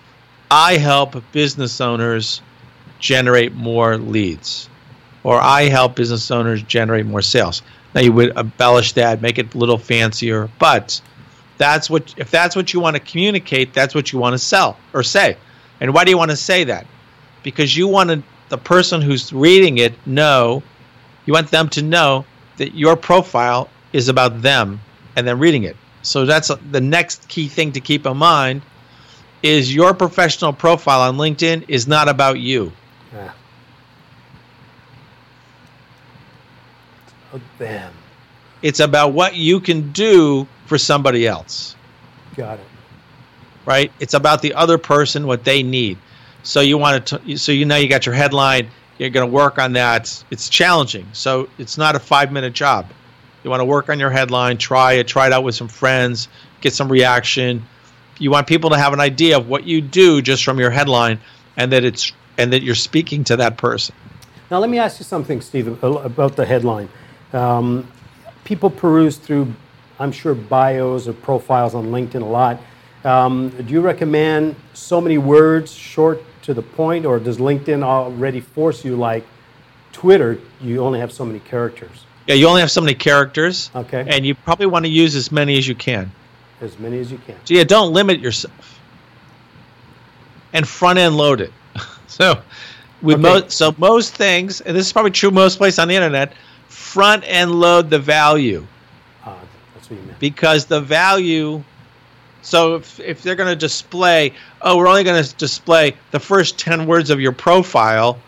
"I 0.51 0.77
help 0.77 1.23
business 1.33 1.81
owners 1.81 2.43
generate 2.99 3.55
more 3.55 3.97
leads," 3.97 4.69
or 5.23 5.41
"I 5.41 5.65
help 5.65 5.95
business 5.95 6.31
owners 6.31 6.63
generate 6.63 7.07
more 7.07 7.23
sales." 7.23 7.63
Now 7.95 8.01
you 8.03 8.13
would 8.13 8.37
embellish 8.37 8.93
that, 8.93 9.21
make 9.21 9.39
it 9.39 9.55
a 9.55 9.59
little 9.59 9.79
fancier, 9.79 10.49
but 10.59 11.01
that's 11.59 11.89
what 11.89 12.15
if 12.17 12.31
that's 12.31 12.55
what 12.55 12.73
you 12.73 12.81
want 12.81 12.97
to 12.97 13.01
communicate, 13.01 13.73
that's 13.73 13.95
what 13.95 14.13
you 14.13 14.19
want 14.19 14.35
to 14.35 14.39
sell 14.39 14.77
or 14.93 15.03
say. 15.03 15.37
And 15.81 15.95
why 15.95 16.05
do 16.05 16.11
you 16.11 16.19
want 16.19 16.31
to 16.31 16.37
say 16.37 16.65
that? 16.65 16.87
Because 17.43 17.77
you 17.77 17.89
want 17.89 18.11
to, 18.11 18.23
the 18.53 18.59
person 18.59 19.01
who's 19.01 19.33
reading 19.33 19.79
it 19.79 19.95
know, 20.07 20.63
you 21.25 21.33
want 21.33 21.51
them 21.51 21.71
to 21.71 21.81
know 21.81 22.27
that 22.59 22.75
your 22.75 22.97
profile 22.97 23.71
is 23.95 24.11
about 24.11 24.43
them 24.43 24.79
and 25.17 25.27
then 25.27 25.39
reading 25.39 25.63
it. 25.63 25.75
So 26.03 26.27
that's 26.27 26.51
the 26.71 26.81
next 26.83 27.27
key 27.31 27.49
thing 27.49 27.73
to 27.73 27.81
keep 27.81 28.05
in 28.05 28.19
mind 28.19 28.61
is 29.43 29.75
your 29.75 29.95
professional 29.95 30.53
profile 30.53 31.01
on 31.01 31.17
LinkedIn 31.17 31.65
is 31.69 31.89
not 31.89 32.11
about 32.11 32.41
you. 32.41 32.73
Oh, 33.15 33.31
yeah. 37.33 37.41
them. 37.57 37.95
It's 38.61 38.81
about 38.81 39.15
what 39.15 39.35
you 39.35 39.61
can 39.61 39.93
do 39.93 40.47
for 40.67 40.77
somebody 40.77 41.27
else. 41.27 41.75
Got 42.37 42.59
it. 42.59 42.67
Right? 43.65 43.91
It's 43.99 44.13
about 44.13 44.43
the 44.43 44.53
other 44.53 44.77
person, 44.77 45.27
what 45.27 45.43
they 45.43 45.63
need. 45.63 45.97
So 46.43 46.61
you 46.61 46.79
want 46.79 47.07
to, 47.07 47.39
so 47.39 47.53
you 47.53 47.65
know 47.65 47.77
you 47.77 47.89
got 47.89 48.07
your 48.07 48.15
headline. 48.15 48.69
You're 48.99 49.11
going 49.11 49.29
to 49.29 49.33
work 49.33 49.59
on 49.59 49.73
that. 49.75 50.25
It's 50.31 50.49
challenging. 50.49 51.07
So 51.13 51.49
it's 51.59 51.79
not 51.79 51.97
a 51.97 51.99
five 51.99 52.33
minute 52.33 52.53
job. 52.53 52.87
You 53.43 53.51
want 53.51 53.61
to 53.61 53.65
work 53.65 53.89
on 53.89 53.99
your 53.99 54.11
headline, 54.11 54.59
try 54.59 54.95
it, 54.95 55.09
try 55.09 55.27
it 55.27 55.33
out 55.33 55.43
with 55.43 55.55
some 55.55 55.69
friends, 55.69 56.29
get 56.61 56.73
some 56.73 56.91
reaction. 56.91 57.65
You 58.19 58.31
want 58.31 58.47
people 58.47 58.71
to 58.71 58.79
have 58.79 58.93
an 58.93 59.01
idea 59.01 59.37
of 59.37 59.49
what 59.49 59.65
you 59.65 59.81
do 59.81 60.23
just 60.23 60.45
from 60.45 60.61
your 60.61 60.71
headline, 60.71 61.19
and 61.57 61.73
that 61.73 61.85
it's 61.85 62.13
and 62.39 62.53
that 62.53 62.63
you're 62.63 62.75
speaking 62.75 63.25
to 63.25 63.37
that 63.37 63.57
person. 63.57 63.95
Now, 64.51 64.59
let 64.59 64.71
me 64.71 64.79
ask 64.79 65.01
you 65.01 65.05
something, 65.05 65.41
Steve, 65.41 65.83
about 65.83 66.37
the 66.37 66.45
headline. 66.45 66.89
Um, 67.33 67.91
people 68.45 68.71
peruse 68.71 69.17
through, 69.17 69.53
I'm 69.99 70.13
sure, 70.13 70.35
bios 70.35 71.09
or 71.09 71.15
profiles 71.15 71.75
on 71.75 71.87
LinkedIn 71.87 72.23
a 72.23 72.27
lot. 72.27 72.61
Um, 73.05 73.49
do 73.49 73.73
you 73.73 73.81
recommend 73.81 74.55
so 74.75 75.01
many 75.01 75.19
words, 75.19 75.73
short 75.73 76.23
to 76.43 76.55
the 76.55 76.63
point, 76.63 77.07
or 77.07 77.19
does 77.19 77.39
LinkedIn 77.39 77.83
already 77.83 78.41
force 78.41 78.85
you, 78.85 78.97
like 78.97 79.25
Twitter, 79.93 80.39
you 80.61 80.81
only 80.81 81.01
have 81.01 81.13
so 81.13 81.25
many 81.25 81.39
characters? 81.41 82.05
Yeah, 82.27 82.35
you 82.35 82.47
only 82.47 82.61
have 82.61 82.71
so 82.71 82.81
many 82.81 82.95
characters. 82.95 83.71
Okay. 83.75 84.05
And 84.09 84.25
you 84.25 84.35
probably 84.35 84.67
want 84.67 84.85
to 84.85 84.91
use 84.91 85.15
as 85.15 85.33
many 85.33 85.59
as 85.59 85.67
you 85.67 85.75
can. 85.75 86.13
As 86.61 86.79
many 86.79 86.99
as 87.01 87.11
you 87.11 87.19
can. 87.19 87.37
So 87.45 87.55
yeah, 87.55 87.65
don't 87.65 87.93
limit 87.93 88.21
yourself. 88.21 88.81
And 90.53 90.69
front 90.69 90.99
end 90.99 91.17
load 91.17 91.41
it. 91.41 91.53
so 92.07 92.41
with 93.01 93.15
okay. 93.15 93.23
most 93.23 93.53
so 93.53 93.75
most 93.79 94.15
things, 94.15 94.61
and 94.61 94.77
this 94.77 94.87
is 94.87 94.93
probably 94.93 95.11
true 95.11 95.31
most 95.31 95.59
places 95.59 95.79
on 95.79 95.89
the 95.89 95.95
internet, 95.95 96.35
front 96.69 97.25
end 97.27 97.53
load 97.53 97.91
the 97.91 97.99
value. 97.99 98.67
Uh, 99.25 99.37
that's 99.75 99.91
what 99.91 99.99
you 99.99 100.07
meant. 100.07 100.21
Because 100.21 100.67
the 100.67 100.81
value 100.81 101.65
so 102.43 102.75
if, 102.75 103.01
if 103.01 103.23
they're 103.23 103.37
going 103.37 103.49
to 103.49 103.57
display, 103.57 104.35
oh, 104.61 104.77
we're 104.77 104.89
only 104.89 105.05
going 105.05 105.23
to 105.23 105.35
display 105.37 105.95
the 106.11 106.21
first 106.21 106.59
10 106.59 106.87
words 106.87 107.09
of 107.09 107.21
your 107.21 107.33
profile, 107.33 108.19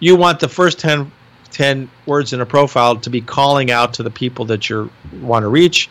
you 0.00 0.16
want 0.16 0.40
the 0.40 0.48
first 0.48 0.78
10 0.78 1.10
10 1.50 1.90
words 2.04 2.32
in 2.34 2.40
a 2.42 2.46
profile 2.46 2.96
to 2.96 3.08
be 3.08 3.22
calling 3.22 3.70
out 3.70 3.94
to 3.94 4.02
the 4.02 4.10
people 4.10 4.44
that 4.44 4.68
you 4.68 4.90
want 5.22 5.42
to 5.42 5.48
reach 5.48 5.88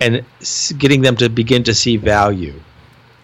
and 0.00 0.24
getting 0.78 1.02
them 1.02 1.14
to 1.16 1.28
begin 1.28 1.62
to 1.62 1.74
see 1.74 1.96
value. 1.96 2.58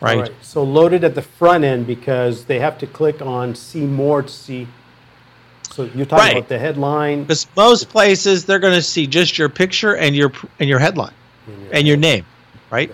Right? 0.00 0.20
right? 0.20 0.33
So 0.42 0.62
loaded 0.62 1.04
at 1.04 1.14
the 1.14 1.22
front 1.22 1.64
end 1.64 1.87
because 1.87 2.44
they 2.44 2.59
have 2.59 2.78
to 2.78 2.87
click 2.87 3.22
on 3.22 3.54
see 3.54 3.80
more 3.80 4.22
to 4.22 4.28
see. 4.28 4.68
So 5.70 5.85
you're 5.94 6.06
talking 6.06 6.24
right. 6.24 6.37
about 6.37 6.48
the 6.48 6.59
headline. 6.59 7.22
Because 7.22 7.46
most 7.56 7.88
places 7.88 8.44
they're 8.44 8.59
going 8.59 8.74
to 8.74 8.83
see 8.83 9.06
just 9.06 9.38
your 9.38 9.48
picture 9.48 9.96
and 9.96 10.14
your 10.14 10.33
and 10.59 10.68
your 10.68 10.78
headline 10.78 11.14
and 11.46 11.62
your, 11.62 11.74
and 11.74 11.88
your 11.88 11.96
name, 11.96 12.26
right? 12.70 12.92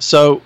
So 0.00 0.42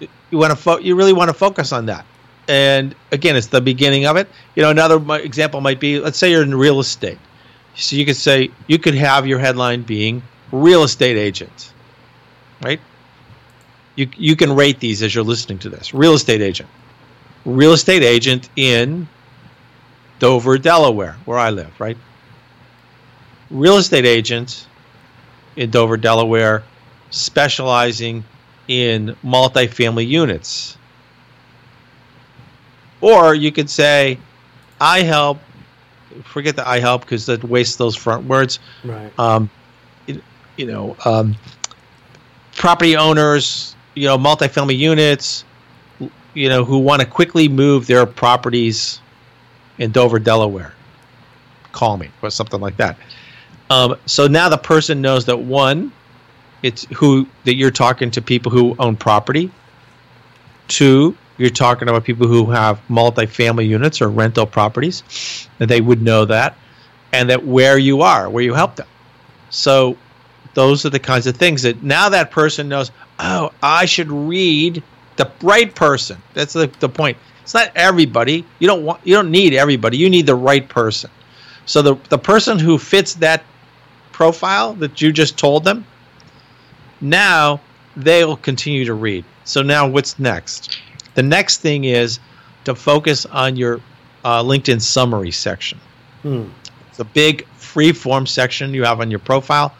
you 0.00 0.38
want 0.38 0.50
to 0.50 0.56
fo- 0.56 0.78
you 0.78 0.96
really 0.96 1.12
want 1.12 1.28
to 1.28 1.34
focus 1.34 1.72
on 1.72 1.86
that 1.86 2.06
and 2.48 2.94
again, 3.12 3.36
it's 3.36 3.46
the 3.46 3.60
beginning 3.60 4.06
of 4.06 4.16
it. 4.16 4.26
You 4.56 4.62
know, 4.62 4.70
another 4.70 4.98
example 5.16 5.60
might 5.60 5.78
be, 5.78 6.00
let's 6.00 6.18
say 6.18 6.30
you're 6.30 6.42
in 6.42 6.54
real 6.54 6.80
estate. 6.80 7.18
So 7.76 7.94
you 7.94 8.06
could 8.06 8.16
say 8.16 8.50
you 8.66 8.78
could 8.78 8.94
have 8.94 9.26
your 9.26 9.38
headline 9.38 9.82
being 9.82 10.22
real 10.50 10.82
estate 10.82 11.16
agent, 11.16 11.72
right? 12.62 12.80
You 13.94 14.08
you 14.16 14.34
can 14.34 14.56
rate 14.56 14.80
these 14.80 15.02
as 15.02 15.14
you're 15.14 15.22
listening 15.22 15.58
to 15.60 15.68
this. 15.68 15.94
Real 15.94 16.14
estate 16.14 16.40
agent, 16.40 16.68
real 17.44 17.72
estate 17.72 18.02
agent 18.02 18.48
in 18.56 19.06
Dover, 20.18 20.58
Delaware, 20.58 21.16
where 21.24 21.38
I 21.38 21.50
live, 21.50 21.78
right? 21.78 21.96
Real 23.50 23.76
estate 23.76 24.06
agent 24.06 24.66
in 25.54 25.70
Dover, 25.70 25.96
Delaware, 25.96 26.64
specializing 27.10 28.24
in 28.68 29.16
multifamily 29.24 30.06
units 30.06 30.78
or 33.00 33.34
you 33.34 33.52
could 33.52 33.70
say, 33.70 34.18
I 34.80 35.02
help. 35.02 35.38
Forget 36.24 36.56
the 36.56 36.66
I 36.66 36.80
help 36.80 37.02
because 37.02 37.26
that 37.26 37.44
wastes 37.44 37.76
those 37.76 37.94
front 37.94 38.26
words. 38.26 38.58
Right. 38.82 39.16
Um, 39.18 39.50
you, 40.06 40.20
you 40.56 40.66
know, 40.66 40.96
um, 41.04 41.36
property 42.56 42.96
owners, 42.96 43.76
you 43.94 44.06
know, 44.06 44.18
multifamily 44.18 44.76
units, 44.76 45.44
you 46.34 46.48
know, 46.48 46.64
who 46.64 46.78
want 46.78 47.02
to 47.02 47.06
quickly 47.06 47.48
move 47.48 47.86
their 47.86 48.06
properties 48.06 49.00
in 49.78 49.92
Dover, 49.92 50.18
Delaware. 50.18 50.74
Call 51.72 51.98
me 51.98 52.10
or 52.22 52.30
something 52.30 52.60
like 52.60 52.76
that. 52.78 52.96
Um, 53.70 53.96
so 54.06 54.26
now 54.26 54.48
the 54.48 54.58
person 54.58 55.00
knows 55.00 55.26
that 55.26 55.36
one, 55.36 55.92
it's 56.62 56.84
who 56.96 57.26
that 57.44 57.54
you're 57.54 57.70
talking 57.70 58.10
to 58.12 58.22
people 58.22 58.50
who 58.50 58.74
own 58.78 58.96
property. 58.96 59.50
Two, 60.66 61.16
you're 61.38 61.50
talking 61.50 61.88
about 61.88 62.04
people 62.04 62.26
who 62.26 62.46
have 62.46 62.80
multifamily 62.88 63.66
units 63.66 64.02
or 64.02 64.08
rental 64.08 64.46
properties, 64.46 65.48
and 65.60 65.70
they 65.70 65.80
would 65.80 66.02
know 66.02 66.24
that, 66.24 66.56
and 67.12 67.30
that 67.30 67.44
where 67.44 67.78
you 67.78 68.02
are, 68.02 68.28
where 68.28 68.42
you 68.42 68.54
help 68.54 68.76
them. 68.76 68.88
So 69.50 69.96
those 70.54 70.84
are 70.84 70.90
the 70.90 70.98
kinds 70.98 71.26
of 71.26 71.36
things 71.36 71.62
that 71.62 71.82
now 71.82 72.08
that 72.08 72.30
person 72.30 72.68
knows, 72.68 72.90
oh, 73.18 73.52
I 73.62 73.86
should 73.86 74.10
read 74.10 74.82
the 75.16 75.30
right 75.42 75.72
person. 75.74 76.20
That's 76.34 76.52
the, 76.52 76.66
the 76.80 76.88
point. 76.88 77.16
It's 77.42 77.54
not 77.54 77.72
everybody. 77.74 78.44
You 78.58 78.66
don't 78.66 78.84
want 78.84 79.00
you 79.04 79.14
don't 79.14 79.30
need 79.30 79.54
everybody. 79.54 79.96
You 79.96 80.10
need 80.10 80.26
the 80.26 80.34
right 80.34 80.68
person. 80.68 81.10
So 81.64 81.80
the 81.82 81.94
the 82.08 82.18
person 82.18 82.58
who 82.58 82.78
fits 82.78 83.14
that 83.14 83.42
profile 84.12 84.74
that 84.74 85.00
you 85.00 85.12
just 85.12 85.38
told 85.38 85.64
them, 85.64 85.86
now 87.00 87.60
they'll 87.96 88.36
continue 88.36 88.84
to 88.84 88.94
read. 88.94 89.24
So 89.44 89.62
now 89.62 89.88
what's 89.88 90.18
next? 90.18 90.78
The 91.14 91.22
next 91.22 91.58
thing 91.58 91.84
is 91.84 92.20
to 92.64 92.74
focus 92.74 93.26
on 93.26 93.56
your 93.56 93.80
uh, 94.24 94.42
LinkedIn 94.42 94.80
summary 94.80 95.30
section. 95.30 95.78
Hmm. 96.22 96.48
It's 96.88 97.00
a 97.00 97.04
big 97.04 97.46
free 97.56 97.92
form 97.92 98.26
section 98.26 98.74
you 98.74 98.84
have 98.84 99.00
on 99.00 99.10
your 99.10 99.20
profile. 99.20 99.74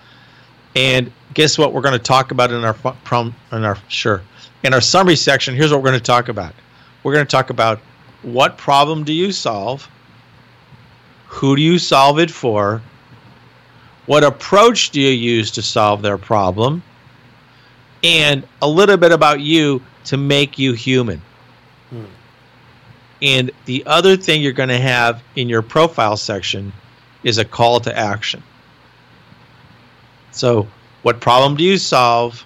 And 0.75 1.11
guess 1.35 1.59
what 1.59 1.73
we're 1.73 1.81
going 1.81 1.99
to 1.99 1.99
talk 1.99 2.31
about 2.31 2.51
in 2.51 2.65
our 2.65 2.75
prom, 2.75 3.35
in 3.53 3.65
our 3.65 3.77
sure 3.89 4.23
in 4.63 4.75
our 4.75 4.81
summary 4.81 5.17
section. 5.17 5.55
Here's 5.55 5.71
what 5.71 5.83
we're 5.83 5.91
going 5.91 6.01
to 6.01 6.05
talk 6.05 6.29
about. 6.29 6.55
We're 7.03 7.15
going 7.15 7.27
to 7.27 7.31
talk 7.31 7.51
about 7.51 7.81
what 8.23 8.59
problem 8.59 9.05
do 9.05 9.13
you 9.13 9.33
solve? 9.33 9.89
Who 11.27 11.57
do 11.57 11.63
you 11.63 11.79
solve 11.79 12.19
it 12.19 12.31
for? 12.31 12.83
What 14.07 14.25
approach 14.25 14.91
do 14.91 15.01
you 15.01 15.11
use 15.11 15.51
to 15.53 15.63
solve 15.63 16.03
their 16.03 16.19
problem? 16.19 16.83
And 18.03 18.47
a 18.63 18.69
little 18.69 18.97
bit 18.97 19.13
about 19.13 19.41
you 19.41 19.83
to 20.05 20.17
make 20.17 20.59
you 20.59 20.73
human. 20.73 21.21
Hmm. 21.91 22.05
And 23.21 23.51
the 23.65 23.85
other 23.87 24.17
thing 24.17 24.43
you're 24.43 24.53
going 24.53 24.69
to 24.69 24.79
have 24.79 25.23
in 25.35 25.49
your 25.49 25.63
profile 25.63 26.17
section 26.17 26.73
is 27.25 27.39
a 27.39 27.45
call 27.45 27.81
to 27.81 27.97
action. 27.97 28.43
So, 30.31 30.69
what 31.03 31.21
problem 31.21 31.57
do 31.57 31.65
you 31.65 31.79
solve? 31.79 32.45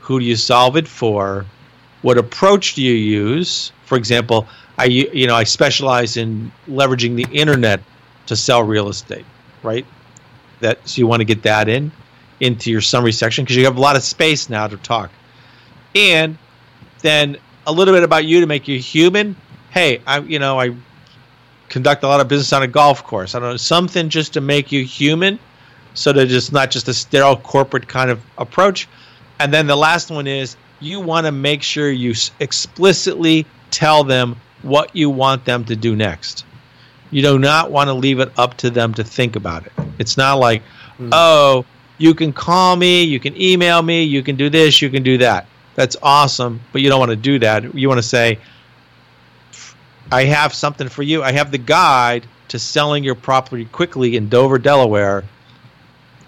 Who 0.00 0.20
do 0.20 0.26
you 0.26 0.36
solve 0.36 0.76
it 0.76 0.86
for? 0.86 1.46
What 2.02 2.18
approach 2.18 2.74
do 2.74 2.82
you 2.82 2.92
use? 2.92 3.72
For 3.86 3.96
example, 3.96 4.46
I 4.76 4.86
you 4.86 5.26
know 5.26 5.34
I 5.34 5.44
specialize 5.44 6.16
in 6.16 6.52
leveraging 6.68 7.16
the 7.16 7.26
internet 7.32 7.80
to 8.26 8.36
sell 8.36 8.62
real 8.62 8.88
estate, 8.88 9.24
right? 9.62 9.86
That 10.60 10.86
so 10.86 10.98
you 10.98 11.06
want 11.06 11.20
to 11.20 11.24
get 11.24 11.42
that 11.42 11.68
in 11.68 11.92
into 12.42 12.70
your 12.70 12.80
summary 12.80 13.12
section 13.12 13.44
because 13.44 13.56
you 13.56 13.64
have 13.64 13.76
a 13.76 13.80
lot 13.80 13.96
of 13.96 14.02
space 14.02 14.50
now 14.50 14.66
to 14.66 14.76
talk. 14.76 15.10
And 15.94 16.36
then 17.00 17.38
a 17.66 17.72
little 17.72 17.94
bit 17.94 18.02
about 18.02 18.24
you 18.24 18.40
to 18.40 18.46
make 18.46 18.68
you 18.68 18.78
human. 18.78 19.36
Hey, 19.70 20.02
I 20.06 20.18
you 20.18 20.38
know 20.38 20.60
I 20.60 20.74
conduct 21.68 22.02
a 22.02 22.08
lot 22.08 22.20
of 22.20 22.28
business 22.28 22.52
on 22.52 22.62
a 22.62 22.66
golf 22.66 23.04
course. 23.04 23.34
I 23.34 23.38
don't 23.38 23.50
know 23.50 23.56
something 23.56 24.08
just 24.08 24.34
to 24.34 24.40
make 24.40 24.72
you 24.72 24.84
human, 24.84 25.38
so 25.94 26.12
that 26.12 26.30
it's 26.30 26.52
not 26.52 26.70
just 26.70 26.88
a 26.88 26.94
sterile 26.94 27.36
corporate 27.36 27.88
kind 27.88 28.10
of 28.10 28.20
approach. 28.36 28.88
And 29.38 29.54
then 29.54 29.66
the 29.66 29.76
last 29.76 30.10
one 30.10 30.26
is 30.26 30.56
you 30.80 31.00
want 31.00 31.26
to 31.26 31.32
make 31.32 31.62
sure 31.62 31.90
you 31.90 32.14
explicitly 32.40 33.46
tell 33.70 34.04
them 34.04 34.36
what 34.62 34.94
you 34.94 35.10
want 35.10 35.44
them 35.44 35.64
to 35.66 35.76
do 35.76 35.94
next. 35.94 36.44
You 37.10 37.22
do 37.22 37.38
not 37.38 37.70
want 37.70 37.88
to 37.88 37.94
leave 37.94 38.20
it 38.20 38.32
up 38.36 38.56
to 38.58 38.70
them 38.70 38.94
to 38.94 39.04
think 39.04 39.36
about 39.36 39.66
it. 39.66 39.72
It's 39.98 40.16
not 40.16 40.34
like, 40.34 40.62
mm. 40.98 41.10
oh, 41.12 41.64
you 42.02 42.14
can 42.14 42.32
call 42.32 42.74
me, 42.74 43.04
you 43.04 43.20
can 43.20 43.40
email 43.40 43.80
me, 43.80 44.02
you 44.02 44.22
can 44.24 44.34
do 44.34 44.50
this, 44.50 44.82
you 44.82 44.90
can 44.90 45.04
do 45.04 45.18
that. 45.18 45.46
That's 45.76 45.96
awesome, 46.02 46.60
but 46.72 46.82
you 46.82 46.88
don't 46.88 46.98
want 46.98 47.10
to 47.10 47.16
do 47.16 47.38
that. 47.38 47.74
You 47.74 47.88
want 47.88 47.98
to 47.98 48.06
say, 48.06 48.38
I 50.10 50.24
have 50.24 50.52
something 50.52 50.88
for 50.88 51.04
you. 51.04 51.22
I 51.22 51.30
have 51.32 51.52
the 51.52 51.58
guide 51.58 52.26
to 52.48 52.58
selling 52.58 53.04
your 53.04 53.14
property 53.14 53.66
quickly 53.66 54.16
in 54.16 54.28
Dover, 54.28 54.58
Delaware. 54.58 55.24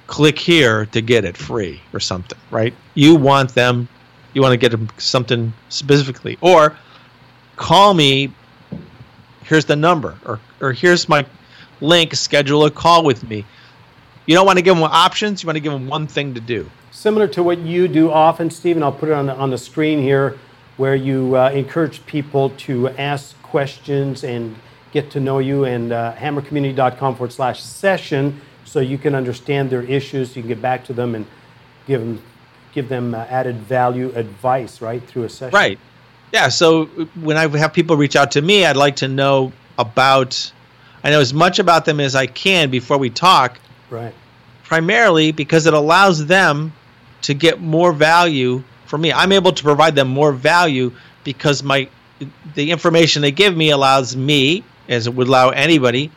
Click 0.06 0.38
here 0.38 0.86
to 0.86 1.00
get 1.00 1.24
it 1.24 1.36
free 1.36 1.80
or 1.92 1.98
something, 1.98 2.38
right? 2.50 2.72
You 2.94 3.16
want 3.16 3.54
them, 3.54 3.88
you 4.32 4.42
want 4.42 4.52
to 4.52 4.56
get 4.56 4.70
them 4.70 4.88
something 4.96 5.52
specifically. 5.70 6.38
Or 6.40 6.76
call 7.56 7.94
me, 7.94 8.32
here's 9.42 9.64
the 9.64 9.76
number, 9.76 10.16
or, 10.24 10.40
or 10.60 10.72
here's 10.72 11.08
my 11.08 11.26
link, 11.80 12.14
schedule 12.14 12.64
a 12.64 12.70
call 12.70 13.02
with 13.02 13.28
me. 13.28 13.44
You 14.26 14.34
don't 14.34 14.46
want 14.46 14.58
to 14.58 14.62
give 14.62 14.74
them 14.74 14.84
options, 14.84 15.42
you 15.42 15.46
want 15.46 15.56
to 15.56 15.60
give 15.60 15.72
them 15.72 15.86
one 15.86 16.06
thing 16.06 16.34
to 16.34 16.40
do. 16.40 16.70
Similar 16.90 17.28
to 17.28 17.42
what 17.42 17.58
you 17.58 17.88
do 17.88 18.10
often, 18.10 18.50
Stephen, 18.50 18.82
I'll 18.82 18.92
put 18.92 19.10
it 19.10 19.12
on 19.12 19.26
the, 19.26 19.34
on 19.34 19.50
the 19.50 19.58
screen 19.58 20.00
here, 20.00 20.38
where 20.76 20.94
you 20.94 21.36
uh, 21.36 21.50
encourage 21.50 22.04
people 22.06 22.50
to 22.50 22.88
ask 22.90 23.40
questions 23.42 24.24
and 24.24 24.56
get 24.92 25.10
to 25.10 25.20
know 25.20 25.40
you, 25.40 25.64
and 25.64 25.92
uh, 25.92 26.14
hammercommunity.com 26.14 27.16
forward 27.16 27.32
slash 27.32 27.62
session 27.62 28.40
so 28.64 28.80
you 28.80 28.96
can 28.96 29.14
understand 29.14 29.70
their 29.70 29.82
issues. 29.82 30.34
You 30.34 30.42
can 30.42 30.48
get 30.48 30.62
back 30.62 30.84
to 30.86 30.92
them 30.92 31.14
and 31.14 31.26
give 31.86 32.00
them, 32.00 32.22
give 32.72 32.88
them 32.88 33.14
uh, 33.14 33.26
added 33.28 33.56
value 33.56 34.12
advice, 34.14 34.80
right, 34.80 35.02
through 35.02 35.24
a 35.24 35.28
session. 35.28 35.54
Right. 35.54 35.78
Yeah. 36.32 36.48
So 36.48 36.86
when 37.20 37.36
I 37.36 37.46
have 37.58 37.72
people 37.72 37.96
reach 37.96 38.16
out 38.16 38.32
to 38.32 38.42
me, 38.42 38.64
I'd 38.64 38.76
like 38.76 38.96
to 38.96 39.08
know 39.08 39.52
about, 39.78 40.52
I 41.02 41.10
know 41.10 41.20
as 41.20 41.34
much 41.34 41.58
about 41.58 41.84
them 41.84 42.00
as 42.00 42.14
I 42.14 42.26
can 42.26 42.70
before 42.70 42.96
we 42.98 43.10
talk. 43.10 43.58
Right. 43.90 44.14
Primarily 44.64 45.32
because 45.32 45.66
it 45.66 45.74
allows 45.74 46.26
them 46.26 46.72
to 47.22 47.34
get 47.34 47.60
more 47.60 47.92
value 47.92 48.62
from 48.86 49.02
me. 49.02 49.12
I'm 49.12 49.32
able 49.32 49.52
to 49.52 49.62
provide 49.62 49.94
them 49.94 50.08
more 50.08 50.32
value 50.32 50.92
because 51.24 51.62
my 51.62 51.88
the 52.54 52.70
information 52.70 53.22
they 53.22 53.32
give 53.32 53.56
me 53.56 53.70
allows 53.70 54.16
me, 54.16 54.62
as 54.88 55.06
it 55.06 55.14
would 55.14 55.28
allow 55.28 55.50
anybody, 55.50 56.10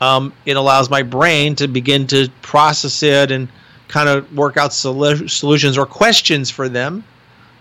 um, 0.00 0.32
it 0.44 0.56
allows 0.56 0.90
my 0.90 1.02
brain 1.02 1.54
to 1.56 1.68
begin 1.68 2.06
to 2.08 2.28
process 2.42 3.02
it 3.02 3.30
and 3.30 3.48
kind 3.88 4.08
of 4.08 4.36
work 4.36 4.56
out 4.56 4.72
sol- 4.72 5.28
solutions 5.28 5.76
or 5.78 5.86
questions 5.86 6.50
for 6.50 6.68
them 6.68 7.04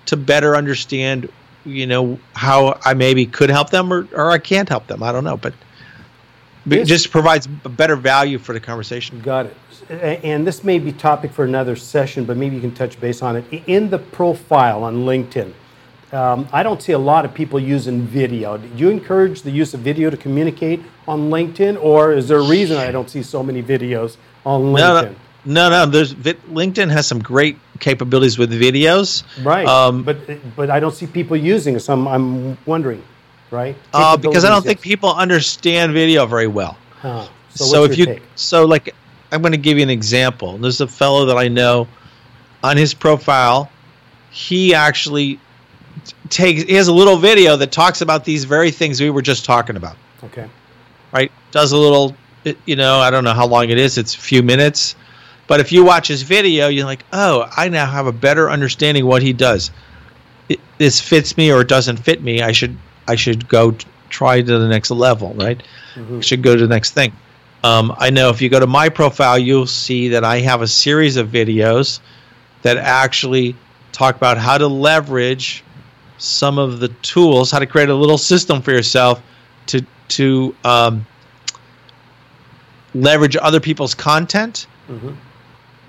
to 0.06 0.18
better 0.18 0.56
understand 0.56 1.30
you 1.66 1.86
know 1.86 2.20
how 2.34 2.80
I 2.84 2.94
maybe 2.94 3.26
could 3.26 3.50
help 3.50 3.70
them 3.70 3.92
or, 3.92 4.08
or 4.14 4.32
I 4.32 4.38
can't 4.38 4.70
help 4.70 4.88
them. 4.88 5.04
I 5.04 5.12
don't 5.12 5.24
know, 5.24 5.38
but 5.38 5.54
it 6.70 6.86
just 6.86 7.12
provides 7.12 7.48
a 7.66 7.70
better 7.70 7.96
value 7.96 8.38
for 8.38 8.54
the 8.54 8.60
conversation. 8.60 9.20
Got 9.22 9.48
it. 9.48 9.56
And 10.24 10.46
this 10.46 10.64
may 10.64 10.78
be 10.78 10.92
topic 10.92 11.32
for 11.32 11.46
another 11.46 11.76
session, 11.76 12.26
but 12.26 12.38
maybe 12.38 12.56
you 12.56 12.62
can 12.62 12.74
touch 12.74 13.00
base 13.00 13.22
on 13.22 13.36
it. 13.38 13.46
In 13.68 13.90
the 13.90 13.98
profile 13.98 14.84
on 14.84 14.98
LinkedIn, 14.98 15.54
um, 16.12 16.48
I 16.52 16.64
don't 16.64 16.82
see 16.82 16.94
a 16.94 17.00
lot 17.00 17.26
of 17.26 17.34
people 17.34 17.60
using 17.60 18.02
video. 18.02 18.58
Do 18.58 18.68
you 18.76 18.90
encourage 18.90 19.42
the 19.42 19.52
use 19.52 19.74
of 19.74 19.80
video 19.82 20.10
to 20.10 20.18
communicate 20.18 20.82
on 21.08 21.30
LinkedIn, 21.30 21.82
or 21.82 22.14
is 22.14 22.28
there 22.28 22.40
a 22.40 22.48
reason 22.48 22.78
I 22.78 22.92
don't 22.92 23.10
see 23.10 23.24
so 23.24 23.44
many 23.44 23.62
videos 23.64 24.18
on 24.46 24.74
LinkedIn? 24.74 25.16
No, 25.46 25.70
no. 25.70 25.86
No. 25.86 25.86
There's 25.86 26.14
LinkedIn 26.14 26.90
has 26.92 27.08
some 27.08 27.20
great 27.20 27.58
capabilities 27.80 28.38
with 28.38 28.52
videos. 28.52 29.24
Right. 29.44 29.66
Um, 29.66 30.04
but 30.04 30.18
but 30.56 30.70
I 30.70 30.80
don't 30.80 30.94
see 30.94 31.08
people 31.08 31.38
using 31.38 31.76
it, 31.76 31.80
so 31.80 31.94
I'm, 31.94 32.08
I'm 32.08 32.58
wondering, 32.66 33.02
right? 33.52 33.76
Uh, 33.94 34.18
because 34.18 34.46
I 34.46 34.50
don't 34.50 34.64
think 34.64 34.82
people 34.82 35.14
understand 35.14 35.94
video 35.94 36.26
very 36.26 36.48
well. 36.48 36.78
Huh. 37.02 37.28
So, 37.50 37.66
so 37.66 37.84
if 37.84 37.98
you 37.98 38.06
take? 38.06 38.24
so 38.36 38.66
like 38.66 38.94
I'm 39.32 39.42
going 39.42 39.52
to 39.52 39.58
give 39.58 39.78
you 39.78 39.84
an 39.84 39.90
example. 39.90 40.58
There's 40.58 40.82
a 40.82 40.88
fellow 40.88 41.26
that 41.26 41.38
I 41.38 41.48
know 41.48 41.88
on 42.64 42.78
his 42.78 42.94
profile. 42.94 43.70
He 44.32 44.74
actually 44.74 45.40
takes 46.30 46.64
he 46.64 46.74
has 46.76 46.88
a 46.88 46.94
little 46.94 47.18
video 47.18 47.56
that 47.58 47.72
talks 47.72 48.02
about 48.02 48.26
these 48.26 48.46
very 48.46 48.72
things 48.72 49.02
we 49.02 49.10
were 49.10 49.22
just 49.22 49.46
talking 49.46 49.76
about. 49.76 49.98
Okay. 50.24 50.50
Right. 51.12 51.32
Does 51.52 51.72
a 51.72 51.78
little. 51.78 52.16
You 52.66 52.78
know, 52.78 53.00
I 53.00 53.12
don't 53.12 53.26
know 53.26 53.34
how 53.34 53.46
long 53.46 53.70
it 53.70 53.78
is. 53.78 53.98
It's 53.98 54.16
a 54.16 54.18
few 54.18 54.42
minutes 54.42 54.96
but 55.50 55.60
if 55.60 55.72
you 55.72 55.84
watch 55.84 56.08
his 56.08 56.22
video, 56.22 56.68
you're 56.68 56.86
like, 56.86 57.04
oh, 57.12 57.52
I 57.58 57.70
now 57.70 57.88
have 57.88 58.06
a 58.06 58.12
better 58.12 58.52
understanding 58.52 59.08
what 59.08 59.24
he 59.24 59.34
does. 59.34 59.72
It, 60.48 60.60
this 60.78 61.02
fits 61.02 61.38
me 61.38 61.52
or 61.52 61.62
it 61.62 61.68
doesn't 61.68 61.98
fit 61.98 62.22
me. 62.22 62.44
I 62.44 62.52
should 62.52 62.78
I 63.10 63.16
should 63.16 63.48
go 63.50 63.72
t- 63.72 63.88
try 64.10 64.42
to 64.42 64.60
the 64.60 64.68
next 64.68 64.92
level, 64.92 65.34
right? 65.34 65.62
Mm-hmm. 65.96 66.20
should 66.22 66.44
go 66.44 66.56
to 66.56 66.62
the 66.62 66.74
next 66.74 66.92
thing. 66.92 67.12
Um, 67.64 67.94
I 67.98 68.10
know 68.10 68.30
if 68.30 68.42
you 68.42 68.50
go 68.50 68.60
to 68.60 68.68
my 68.68 68.90
profile, 68.90 69.38
you'll 69.38 69.68
see 69.68 70.10
that 70.10 70.24
I 70.24 70.40
have 70.40 70.62
a 70.62 70.68
series 70.68 71.18
of 71.18 71.28
videos 71.30 72.00
that 72.62 72.78
actually 72.78 73.56
talk 73.92 74.16
about 74.16 74.38
how 74.38 74.58
to 74.58 74.68
leverage 74.68 75.64
some 76.18 76.58
of 76.58 76.80
the 76.80 76.88
tools, 77.02 77.52
how 77.52 77.60
to 77.60 77.66
create 77.66 77.90
a 77.90 77.96
little 77.96 78.18
system 78.18 78.62
for 78.62 78.72
yourself 78.72 79.22
to 79.68 79.86
to 80.10 80.56
um, 80.64 81.06
leverage 82.94 83.36
other 83.42 83.60
people's 83.60 83.94
content. 83.96 84.68
Mm-hmm 84.88 85.14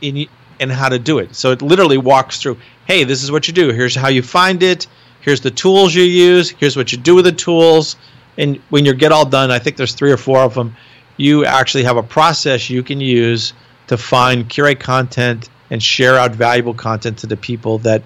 in 0.00 0.26
and 0.58 0.70
how 0.70 0.88
to 0.88 0.98
do 0.98 1.18
it. 1.18 1.34
So 1.34 1.52
it 1.52 1.62
literally 1.62 1.96
walks 1.96 2.40
through, 2.40 2.58
hey, 2.86 3.04
this 3.04 3.22
is 3.22 3.32
what 3.32 3.48
you 3.48 3.54
do. 3.54 3.72
Here's 3.72 3.94
how 3.94 4.08
you 4.08 4.22
find 4.22 4.62
it. 4.62 4.86
Here's 5.20 5.40
the 5.40 5.50
tools 5.50 5.94
you 5.94 6.02
use. 6.02 6.50
Here's 6.50 6.76
what 6.76 6.92
you 6.92 6.98
do 6.98 7.14
with 7.14 7.24
the 7.24 7.32
tools. 7.32 7.96
And 8.38 8.56
when 8.70 8.84
you 8.84 8.94
get 8.94 9.12
all 9.12 9.26
done, 9.26 9.50
I 9.50 9.58
think 9.58 9.76
there's 9.76 9.94
three 9.94 10.12
or 10.12 10.16
four 10.16 10.38
of 10.38 10.54
them. 10.54 10.74
You 11.16 11.44
actually 11.44 11.84
have 11.84 11.96
a 11.96 12.02
process 12.02 12.70
you 12.70 12.82
can 12.82 13.00
use 13.00 13.52
to 13.88 13.96
find, 13.96 14.48
curate 14.48 14.80
content, 14.80 15.50
and 15.70 15.82
share 15.82 16.16
out 16.16 16.32
valuable 16.32 16.74
content 16.74 17.18
to 17.18 17.26
the 17.26 17.36
people 17.36 17.78
that 17.78 18.02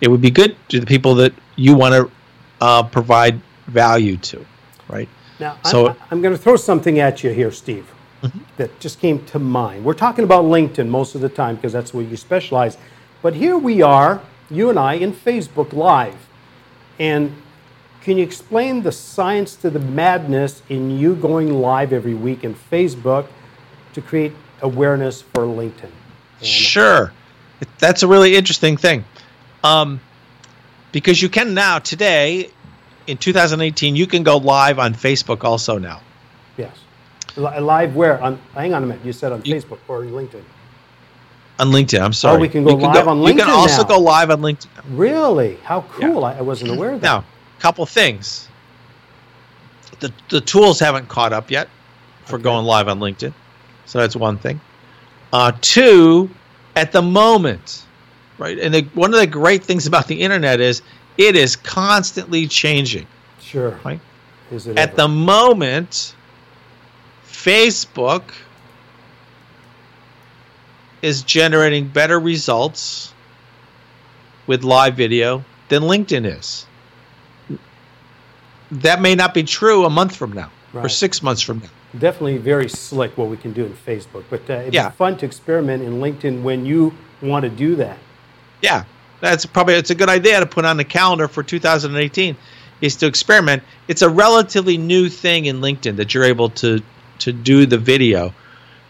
it 0.00 0.08
would 0.08 0.20
be 0.20 0.30
good 0.30 0.56
to 0.68 0.80
the 0.80 0.86
people 0.86 1.14
that 1.16 1.32
you 1.56 1.74
want 1.74 1.94
to 1.94 2.10
uh, 2.60 2.82
provide 2.84 3.40
value 3.66 4.16
to, 4.16 4.44
right? 4.88 5.08
Now, 5.38 5.58
so 5.64 5.88
I'm, 5.88 5.96
I'm 6.10 6.22
going 6.22 6.34
to 6.34 6.40
throw 6.40 6.56
something 6.56 6.98
at 6.98 7.22
you 7.22 7.30
here, 7.30 7.52
Steve 7.52 7.92
mm-hmm. 8.22 8.38
that 8.56 8.78
just 8.80 9.00
came 9.00 9.24
to 9.26 9.38
mind. 9.38 9.84
We're 9.84 9.94
talking 9.94 10.24
about 10.24 10.44
LinkedIn 10.44 10.88
most 10.88 11.14
of 11.14 11.20
the 11.20 11.28
time 11.28 11.56
because 11.56 11.72
that's 11.72 11.92
where 11.92 12.04
you 12.04 12.16
specialize. 12.16 12.76
But 13.22 13.34
here 13.34 13.58
we 13.58 13.82
are, 13.82 14.20
you 14.50 14.70
and 14.70 14.78
I, 14.78 14.94
in 14.94 15.12
Facebook 15.12 15.72
Live. 15.72 16.25
And 16.98 17.34
can 18.00 18.16
you 18.18 18.24
explain 18.24 18.82
the 18.82 18.92
science 18.92 19.56
to 19.56 19.70
the 19.70 19.80
madness 19.80 20.62
in 20.68 20.96
you 20.96 21.14
going 21.14 21.60
live 21.60 21.92
every 21.92 22.14
week 22.14 22.44
in 22.44 22.54
Facebook 22.54 23.26
to 23.94 24.00
create 24.00 24.32
awareness 24.62 25.22
for 25.22 25.42
LinkedIn? 25.42 25.90
And 26.38 26.46
sure. 26.46 27.12
That's 27.78 28.02
a 28.02 28.06
really 28.06 28.36
interesting 28.36 28.76
thing. 28.76 29.04
Um, 29.64 30.00
because 30.92 31.20
you 31.20 31.28
can 31.28 31.54
now, 31.54 31.78
today, 31.78 32.50
in 33.06 33.16
2018, 33.16 33.96
you 33.96 34.06
can 34.06 34.22
go 34.22 34.36
live 34.36 34.78
on 34.78 34.94
Facebook 34.94 35.44
also 35.44 35.78
now. 35.78 36.00
Yes. 36.56 36.76
Live 37.36 37.94
where? 37.94 38.22
On 38.22 38.38
hang 38.54 38.72
on 38.72 38.82
a 38.82 38.86
minute. 38.86 39.04
You 39.04 39.12
said 39.12 39.32
on 39.32 39.42
you, 39.44 39.54
Facebook 39.54 39.78
or 39.88 40.02
LinkedIn. 40.02 40.42
On 41.58 41.70
LinkedIn. 41.70 42.02
I'm 42.02 42.12
sorry. 42.12 42.36
Oh, 42.36 42.40
we 42.40 42.48
can 42.48 42.64
go 42.64 42.74
live 42.74 43.04
go, 43.04 43.10
on 43.10 43.18
LinkedIn. 43.18 43.28
You 43.28 43.44
can 43.44 43.50
also 43.50 43.82
now. 43.82 43.88
go 43.88 43.98
live 43.98 44.30
on 44.30 44.40
LinkedIn. 44.42 44.68
Really? 44.90 45.56
How 45.62 45.82
cool! 45.82 46.20
Yeah. 46.20 46.26
I, 46.26 46.38
I 46.38 46.42
wasn't 46.42 46.72
aware 46.72 46.92
of 46.92 47.00
that. 47.00 47.06
Now, 47.06 47.24
couple 47.58 47.86
things. 47.86 48.48
The 50.00 50.12
the 50.28 50.40
tools 50.40 50.78
haven't 50.80 51.08
caught 51.08 51.32
up 51.32 51.50
yet 51.50 51.68
for 52.26 52.36
okay. 52.36 52.42
going 52.42 52.66
live 52.66 52.88
on 52.88 53.00
LinkedIn, 53.00 53.32
so 53.86 53.98
that's 53.98 54.14
one 54.14 54.36
thing. 54.36 54.60
Uh, 55.32 55.52
two, 55.60 56.30
at 56.74 56.92
the 56.92 57.02
moment, 57.02 57.84
right? 58.38 58.58
And 58.58 58.74
the, 58.74 58.82
one 58.94 59.14
of 59.14 59.20
the 59.20 59.26
great 59.26 59.64
things 59.64 59.86
about 59.86 60.06
the 60.06 60.20
internet 60.20 60.60
is 60.60 60.82
it 61.16 61.36
is 61.36 61.56
constantly 61.56 62.46
changing. 62.46 63.06
Sure. 63.40 63.80
Right. 63.84 64.00
At 64.52 64.66
ever? 64.76 64.96
the 64.96 65.08
moment, 65.08 66.14
Facebook 67.26 68.32
is 71.02 71.22
generating 71.22 71.88
better 71.88 72.18
results 72.18 73.12
with 74.46 74.64
live 74.64 74.96
video 74.96 75.44
than 75.68 75.82
LinkedIn 75.82 76.38
is. 76.38 76.66
That 78.70 79.00
may 79.00 79.14
not 79.14 79.34
be 79.34 79.42
true 79.42 79.84
a 79.84 79.90
month 79.90 80.16
from 80.16 80.32
now 80.32 80.50
right. 80.72 80.84
or 80.84 80.88
six 80.88 81.22
months 81.22 81.42
from 81.42 81.60
now. 81.60 81.68
Definitely 81.98 82.38
very 82.38 82.68
slick 82.68 83.16
what 83.16 83.28
we 83.28 83.36
can 83.36 83.52
do 83.52 83.64
in 83.64 83.72
Facebook, 83.72 84.24
but 84.28 84.48
uh, 84.50 84.54
it'd 84.54 84.74
yeah. 84.74 84.90
be 84.90 84.96
fun 84.96 85.16
to 85.18 85.26
experiment 85.26 85.82
in 85.82 85.94
LinkedIn 85.94 86.42
when 86.42 86.66
you 86.66 86.94
want 87.22 87.44
to 87.44 87.48
do 87.48 87.76
that. 87.76 87.98
Yeah, 88.62 88.84
that's 89.20 89.46
probably 89.46 89.74
it's 89.74 89.90
a 89.90 89.94
good 89.94 90.08
idea 90.08 90.40
to 90.40 90.46
put 90.46 90.64
on 90.64 90.76
the 90.76 90.84
calendar 90.84 91.28
for 91.28 91.42
2018 91.42 92.36
is 92.80 92.96
to 92.96 93.06
experiment. 93.06 93.62
It's 93.88 94.02
a 94.02 94.08
relatively 94.10 94.76
new 94.76 95.08
thing 95.08 95.46
in 95.46 95.60
LinkedIn 95.60 95.96
that 95.96 96.14
you're 96.14 96.24
able 96.24 96.50
to 96.50 96.82
to 97.20 97.32
do 97.32 97.64
the 97.64 97.78
video. 97.78 98.34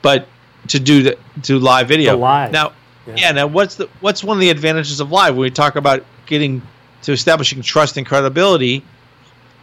But 0.03 0.27
to 0.69 0.81
do 0.81 1.03
the 1.03 1.19
to 1.43 1.59
live 1.59 1.89
video. 1.89 2.13
To 2.13 2.19
live. 2.19 2.53
Now, 2.53 2.73
Yeah. 3.07 3.15
yeah. 3.17 3.33
Now, 3.33 3.47
what's 3.47 3.77
the 3.77 3.89
what's 4.01 4.23
one 4.25 4.37
of 4.37 4.41
the 4.41 4.51
advantages 4.51 5.01
of 5.01 5.11
live 5.11 5.35
when 5.35 5.43
we 5.43 5.51
talk 5.51 5.77
about 5.77 6.05
getting 6.27 6.63
to 7.03 7.13
establishing 7.13 7.63
trust 7.63 7.97
and 7.97 8.07
credibility? 8.07 8.85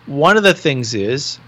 One 0.05 0.37
of 0.37 0.43
the 0.43 0.53
things 0.53 0.93
is 0.93 1.39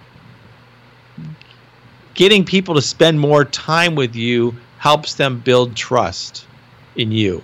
getting 2.13 2.45
people 2.45 2.75
to 2.75 2.81
spend 2.81 3.19
more 3.19 3.43
time 3.43 3.95
with 3.95 4.15
you 4.15 4.55
helps 4.77 5.15
them 5.15 5.39
build 5.39 5.75
trust 5.75 6.45
in 6.95 7.11
you. 7.11 7.43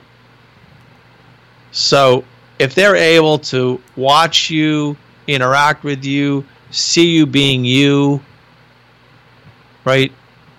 So 1.72 2.24
if 2.60 2.76
they're 2.76 2.96
able 2.96 3.40
to 3.40 3.82
watch 3.96 4.50
you, 4.50 4.96
interact 5.28 5.84
with 5.84 6.06
you, 6.06 6.46
see 6.70 7.10
you 7.10 7.26
being 7.26 7.66
you, 7.66 8.22
right? 9.86 10.12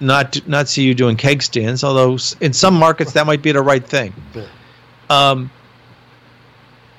Not 0.03 0.47
not 0.49 0.69
see 0.69 0.83
you 0.83 0.95
doing 0.95 1.17
keg 1.17 1.43
stands, 1.43 1.85
although 1.85 2.19
in 2.41 2.53
some 2.53 2.75
markets 2.75 3.13
that 3.13 3.25
might 3.25 3.41
be 3.41 3.53
the 3.53 3.63
right 3.63 3.87
thing. 3.87 4.13
Um, 5.09 5.51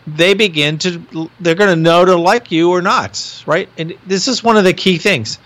they 0.08 0.34
begin 0.34 0.78
to 0.80 1.30
they're 1.42 1.56
going 1.56 1.70
to 1.70 1.76
know 1.76 2.06
to 2.06 2.16
like 2.16 2.50
you 2.52 2.72
or 2.72 2.82
not, 2.82 3.44
right? 3.46 3.68
And 3.78 3.94
this 4.06 4.28
is 4.28 4.44
one 4.44 4.56
of 4.58 4.63
the 4.63 4.74
key 4.74 4.98
things 4.98 5.38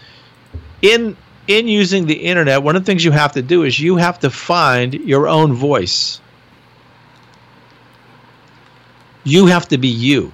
in 0.82 1.18
in 1.48 1.68
using 1.68 2.06
the 2.06 2.14
internet. 2.14 2.62
One 2.62 2.76
of 2.76 2.84
the 2.84 2.86
things 2.86 3.04
you 3.04 3.12
have 3.12 3.32
to 3.34 3.42
do 3.42 3.64
is 3.64 3.80
you 3.80 3.96
have 3.96 4.20
to 4.20 4.30
find 4.30 4.94
your 4.94 5.28
own 5.28 5.54
voice. 5.54 6.22
You 9.24 9.48
have 9.48 9.68
to 9.70 9.78
be 9.78 9.88
you, 9.88 10.32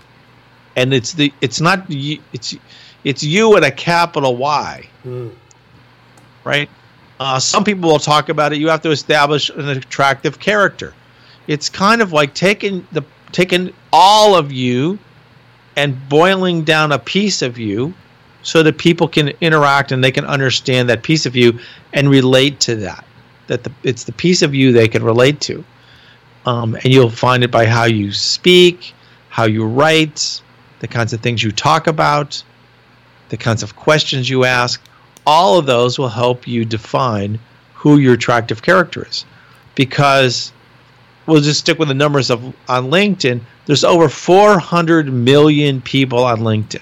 and 0.76 0.94
it's 0.94 1.14
the 1.14 1.32
it's 1.42 1.62
not 1.62 1.90
you, 1.90 2.20
it's 2.34 2.56
it's 3.04 3.24
you 3.24 3.56
at 3.56 3.64
a 3.64 3.72
capital 3.72 4.36
Y 4.36 4.90
Mm. 5.06 5.32
right? 6.44 6.70
Uh, 7.19 7.39
some 7.39 7.63
people 7.63 7.89
will 7.89 7.99
talk 7.99 8.30
about 8.30 8.54
it. 8.54 8.60
You 8.60 8.69
have 8.69 8.82
to 8.82 8.91
establish 8.91 9.49
an 9.49 9.69
attractive 9.69 10.39
character. 10.39 10.93
It's 11.47 11.69
kind 11.69 12.02
of 12.02 12.12
like 12.12 12.34
taking 12.34 12.88
the 12.91 13.04
taking 13.32 13.73
all 13.91 14.36
of 14.36 14.52
you 14.52 14.99
and 15.76 15.97
boiling 16.10 16.63
down 16.63 16.91
a 16.91 16.99
piece 16.99 17.41
of 17.41 17.58
you 17.58 17.93
so 18.43 18.62
that 18.63 18.78
people 18.78 19.08
can 19.08 19.30
interact 19.41 19.91
and 19.91 20.04
they 20.04 20.12
can 20.12 20.26
understand 20.26 20.89
that 20.89 21.02
piece 21.02 21.26
of 21.26 21.36
you 21.36 21.60
and 21.93 22.10
relate 22.10 22.60
to 22.60 22.76
that. 22.76 23.06
That 23.47 23.63
the, 23.63 23.71
it's 23.84 24.04
the 24.04 24.12
piece 24.12 24.41
of 24.41 24.54
you 24.54 24.71
they 24.71 24.88
can 24.88 25.04
relate 25.04 25.41
to. 25.41 25.63
Um, 26.45 26.76
and 26.76 26.86
you'll 26.86 27.10
find 27.10 27.43
it 27.43 27.52
by 27.52 27.65
how 27.65 27.86
you 27.86 28.12
speak, 28.12 28.93
how 29.30 29.45
you 29.45 29.65
write, 29.65 30.41
the 30.80 30.88
kinds 30.88 31.13
of 31.13 31.21
things 31.21 31.41
you 31.41 31.52
talk 31.52 31.88
about, 31.88 32.43
the 33.30 33.38
kinds 33.38 33.63
of 33.63 33.76
questions 33.76 34.30
you 34.30 34.43
ask. 34.43 34.82
All 35.26 35.58
of 35.58 35.66
those 35.66 35.98
will 35.98 36.10
help 36.10 36.48
you 36.48 36.66
define 36.66 37.40
who 37.74 37.98
your 37.98 38.14
attractive 38.14 38.62
character 38.62 39.06
is. 39.08 39.26
Because 39.76 40.52
we'll 41.26 41.42
just 41.42 41.62
stick 41.62 41.80
with 41.80 41.88
the 41.88 41.94
numbers 41.94 42.30
of 42.30 42.44
on 42.68 42.90
LinkedIn. 42.90 43.42
There's 43.66 43.84
over 43.84 44.10
400 44.10 45.12
million 45.12 45.82
people 45.82 46.24
on 46.24 46.40
LinkedIn. 46.42 46.82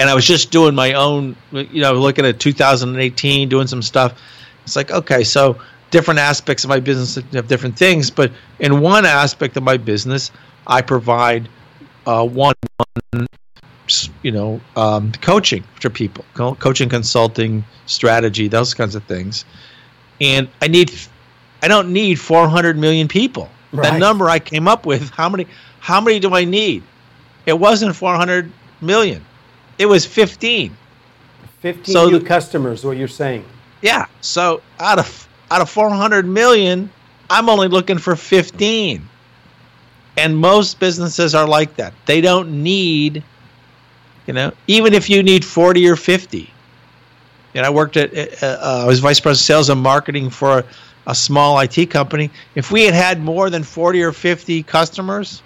And 0.00 0.10
I 0.10 0.14
was 0.14 0.26
just 0.26 0.50
doing 0.50 0.74
my 0.74 0.94
own, 0.94 1.36
you 1.52 1.80
know, 1.80 1.92
looking 1.92 2.26
at 2.26 2.40
2018, 2.40 3.48
doing 3.48 3.66
some 3.68 3.82
stuff. 3.82 4.20
It's 4.64 4.74
like, 4.74 4.90
okay, 4.90 5.22
so 5.22 5.58
different 5.90 6.18
aspects 6.18 6.64
of 6.64 6.70
my 6.70 6.80
business 6.80 7.14
have 7.32 7.46
different 7.46 7.78
things, 7.78 8.10
but 8.10 8.32
in 8.58 8.80
one 8.80 9.06
aspect 9.06 9.56
of 9.56 9.62
my 9.62 9.76
business, 9.76 10.32
I 10.66 10.82
provide 10.82 11.48
uh, 12.06 12.24
you 14.22 14.30
know, 14.32 14.60
um, 14.76 15.12
coaching 15.20 15.64
for 15.80 15.90
people, 15.90 16.24
co- 16.34 16.54
coaching, 16.56 16.88
consulting, 16.88 17.64
strategy, 17.86 18.48
those 18.48 18.74
kinds 18.74 18.94
of 18.94 19.04
things. 19.04 19.44
And 20.20 20.48
I 20.62 20.68
need, 20.68 20.92
I 21.62 21.68
don't 21.68 21.92
need 21.92 22.16
400 22.20 22.78
million 22.78 23.08
people. 23.08 23.48
Right. 23.72 23.90
That 23.90 23.98
number 23.98 24.28
I 24.30 24.38
came 24.38 24.68
up 24.68 24.86
with, 24.86 25.10
how 25.10 25.28
many, 25.28 25.46
how 25.80 26.00
many 26.00 26.20
do 26.20 26.34
I 26.34 26.44
need? 26.44 26.82
It 27.46 27.58
wasn't 27.58 27.94
400 27.96 28.50
million. 28.80 29.24
It 29.78 29.86
was 29.86 30.06
15. 30.06 30.76
15 31.60 31.92
So 31.94 32.08
new 32.08 32.18
the- 32.18 32.24
customers, 32.26 32.84
what 32.84 32.96
you're 32.96 33.08
saying. 33.08 33.44
Yeah. 33.82 34.06
So 34.20 34.62
out 34.78 34.98
of 34.98 35.28
out 35.50 35.60
of 35.60 35.68
400 35.68 36.26
million, 36.26 36.90
I'm 37.28 37.48
only 37.48 37.68
looking 37.68 37.98
for 37.98 38.16
15. 38.16 39.06
And 40.16 40.36
most 40.38 40.78
businesses 40.80 41.34
are 41.34 41.46
like 41.46 41.76
that. 41.76 41.92
They 42.06 42.20
don't 42.20 42.62
need, 42.62 43.22
you 44.26 44.32
know, 44.34 44.52
even 44.66 44.94
if 44.94 45.08
you 45.10 45.22
need 45.22 45.44
40 45.44 45.88
or 45.88 45.96
50. 45.96 46.50
And 47.54 47.64
I 47.64 47.70
worked 47.70 47.96
at, 47.96 48.12
uh, 48.42 48.46
uh, 48.46 48.82
I 48.84 48.86
was 48.86 48.98
vice 49.00 49.20
president 49.20 49.40
of 49.42 49.46
sales 49.46 49.70
and 49.70 49.80
marketing 49.80 50.30
for 50.30 50.58
a, 50.58 50.64
a 51.06 51.14
small 51.14 51.58
IT 51.60 51.86
company. 51.90 52.30
If 52.54 52.72
we 52.72 52.84
had 52.84 52.94
had 52.94 53.20
more 53.20 53.48
than 53.50 53.62
40 53.62 54.02
or 54.02 54.12
50 54.12 54.62
customers, 54.64 55.42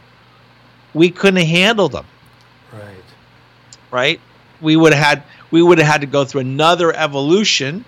we 0.95 1.11
couldn't 1.11 1.45
handle 1.45 1.89
them 1.89 2.07
Right. 2.73 3.05
right? 3.91 4.21
We 4.61 4.77
would 4.77 4.93
have 4.93 5.05
had 5.05 5.23
we 5.51 5.63
would 5.63 5.79
have 5.79 5.87
had 5.87 6.01
to 6.03 6.07
go 6.07 6.25
through 6.25 6.43
another 6.43 6.95
evolution, 6.95 7.85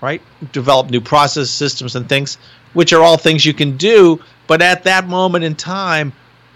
right? 0.00 0.20
Develop 0.52 0.90
new 0.90 1.00
process 1.00 1.50
systems 1.50 1.94
and 1.96 2.08
things, 2.08 2.38
which 2.72 2.92
are 2.92 3.02
all 3.02 3.16
things 3.16 3.44
you 3.44 3.54
can 3.54 3.76
do. 3.76 4.20
But 4.46 4.62
at 4.62 4.84
that 4.84 5.06
moment 5.08 5.44
in 5.44 5.54
time, 5.54 6.12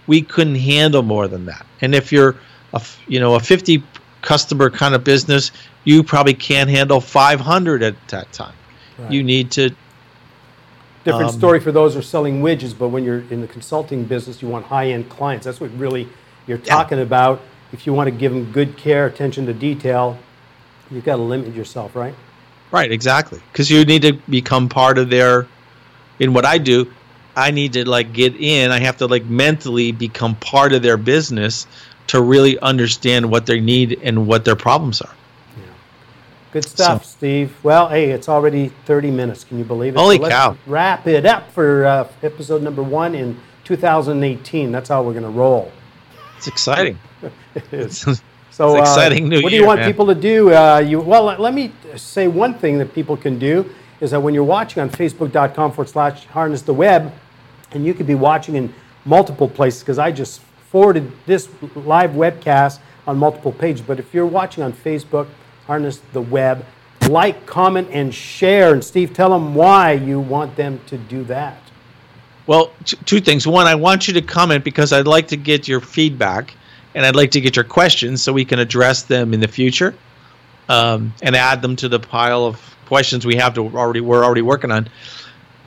we 0.07 0.21
couldn't 0.21 0.55
handle 0.55 1.01
more 1.03 1.27
than 1.27 1.45
that. 1.45 1.65
And 1.81 1.95
if 1.95 2.11
you're 2.11 2.35
a 2.73 2.81
you 3.07 3.19
know 3.19 3.35
a 3.35 3.39
50 3.39 3.83
customer 4.21 4.69
kind 4.69 4.93
of 4.95 5.03
business, 5.03 5.51
you 5.83 6.03
probably 6.03 6.33
can't 6.33 6.69
handle 6.69 7.01
500 7.01 7.83
at 7.83 7.95
that 8.09 8.31
time. 8.33 8.53
Right. 8.99 9.11
You 9.11 9.23
need 9.23 9.51
to 9.51 9.71
Different 11.03 11.29
Um, 11.31 11.37
story 11.37 11.59
for 11.59 11.71
those 11.71 11.93
who 11.93 11.99
are 11.99 12.03
selling 12.03 12.43
widgets, 12.43 12.75
but 12.77 12.89
when 12.89 13.03
you're 13.03 13.23
in 13.31 13.41
the 13.41 13.47
consulting 13.47 14.03
business, 14.03 14.41
you 14.43 14.47
want 14.47 14.67
high-end 14.67 15.09
clients. 15.09 15.45
That's 15.45 15.59
what 15.59 15.71
really 15.75 16.07
you're 16.45 16.59
Yeah. 16.63 16.75
talking 16.75 16.99
about. 16.99 17.41
If 17.73 17.87
you 17.87 17.93
want 17.93 18.05
to 18.07 18.11
give 18.11 18.31
them 18.31 18.51
good 18.51 18.77
care, 18.77 19.07
attention 19.07 19.47
to 19.47 19.53
detail, 19.53 20.19
you've 20.91 21.03
got 21.03 21.15
to 21.15 21.23
limit 21.23 21.55
yourself, 21.55 21.95
right? 21.95 22.13
Right, 22.69 22.91
exactly. 22.91 23.39
Because 23.51 23.71
you 23.71 23.83
need 23.83 24.03
to 24.03 24.13
become 24.29 24.69
part 24.69 24.99
of 24.99 25.09
their. 25.09 25.47
In 26.19 26.33
what 26.33 26.45
I 26.45 26.59
do, 26.59 26.91
I 27.35 27.49
need 27.49 27.73
to 27.73 27.89
like 27.89 28.13
get 28.13 28.35
in. 28.35 28.69
I 28.69 28.79
have 28.81 28.97
to 28.97 29.07
like 29.07 29.25
mentally 29.25 29.91
become 29.91 30.35
part 30.35 30.71
of 30.71 30.83
their 30.83 30.97
business 30.97 31.65
to 32.11 32.21
really 32.21 32.59
understand 32.59 33.29
what 33.29 33.45
they 33.45 33.59
need 33.59 33.99
and 34.03 34.27
what 34.27 34.45
their 34.45 34.55
problems 34.55 35.01
are. 35.01 35.13
Good 36.51 36.65
stuff, 36.65 37.05
Steve. 37.05 37.55
Well, 37.63 37.87
hey, 37.87 38.11
it's 38.11 38.27
already 38.27 38.73
30 38.85 39.09
minutes. 39.11 39.45
Can 39.45 39.57
you 39.57 39.63
believe 39.63 39.95
it? 39.95 39.99
Holy 39.99 40.17
let's 40.17 40.33
cow. 40.35 40.57
Wrap 40.67 41.07
it 41.07 41.25
up 41.25 41.49
for 41.51 41.85
uh, 41.85 42.07
episode 42.23 42.61
number 42.61 42.83
one 42.83 43.15
in 43.15 43.39
2018. 43.63 44.69
That's 44.69 44.89
how 44.89 45.01
we're 45.01 45.13
going 45.13 45.23
to 45.23 45.29
roll. 45.29 45.71
It's 46.37 46.47
exciting. 46.47 46.97
It's 47.71 48.01
It's- 48.07 48.21
So, 48.49 48.75
It's 48.75 48.79
uh, 48.79 48.81
exciting 48.81 49.29
new 49.29 49.41
what 49.41 49.49
do 49.49 49.55
you 49.55 49.61
year, 49.61 49.67
want 49.67 49.79
man. 49.79 49.89
people 49.89 50.05
to 50.07 50.15
do? 50.15 50.53
Uh, 50.53 50.79
you 50.79 50.99
well, 50.99 51.23
let, 51.23 51.39
let 51.39 51.53
me 51.53 51.71
say 51.95 52.27
one 52.27 52.53
thing 52.53 52.77
that 52.79 52.93
people 52.93 53.15
can 53.15 53.39
do 53.39 53.69
is 54.01 54.11
that 54.11 54.19
when 54.19 54.33
you're 54.33 54.43
watching 54.43 54.81
on 54.83 54.89
Facebook.com 54.89 55.71
forward 55.71 55.87
slash 55.87 56.25
Harness 56.25 56.61
the 56.63 56.73
Web, 56.73 57.13
and 57.71 57.85
you 57.85 57.93
could 57.93 58.07
be 58.07 58.15
watching 58.15 58.55
in 58.55 58.73
multiple 59.05 59.47
places 59.47 59.81
because 59.83 59.97
I 59.99 60.11
just 60.11 60.41
forwarded 60.71 61.11
this 61.25 61.49
live 61.75 62.11
webcast 62.11 62.79
on 63.05 63.17
multiple 63.17 63.51
pages. 63.51 63.81
But 63.81 63.99
if 63.99 64.13
you're 64.13 64.25
watching 64.25 64.63
on 64.63 64.71
Facebook, 64.71 65.27
Harness 65.67 66.01
the 66.13 66.21
Web, 66.21 66.65
like, 67.09 67.45
comment, 67.45 67.89
and 67.91 68.13
share. 68.13 68.73
And 68.73 68.83
Steve, 68.83 69.13
tell 69.13 69.29
them 69.29 69.53
why 69.53 69.93
you 69.93 70.19
want 70.19 70.55
them 70.55 70.79
to 70.87 70.97
do 70.97 71.23
that. 71.25 71.57
Well, 72.47 72.71
t- 72.85 72.97
two 73.05 73.19
things. 73.19 73.45
One, 73.45 73.67
I 73.67 73.75
want 73.75 74.07
you 74.07 74.13
to 74.13 74.21
comment 74.21 74.63
because 74.63 74.93
I'd 74.93 75.07
like 75.07 75.27
to 75.29 75.37
get 75.37 75.67
your 75.67 75.81
feedback 75.81 76.55
and 76.95 77.05
I'd 77.05 77.15
like 77.15 77.31
to 77.31 77.41
get 77.41 77.55
your 77.55 77.65
questions 77.65 78.21
so 78.21 78.33
we 78.33 78.45
can 78.45 78.59
address 78.59 79.03
them 79.03 79.33
in 79.33 79.39
the 79.39 79.47
future 79.47 79.93
um, 80.69 81.13
and 81.21 81.35
add 81.35 81.61
them 81.61 81.75
to 81.77 81.89
the 81.89 81.99
pile 81.99 82.45
of 82.45 82.59
questions 82.85 83.25
we 83.25 83.35
have 83.35 83.53
to 83.53 83.61
already 83.61 84.01
we're 84.01 84.23
already 84.23 84.41
working 84.41 84.71
on. 84.71 84.89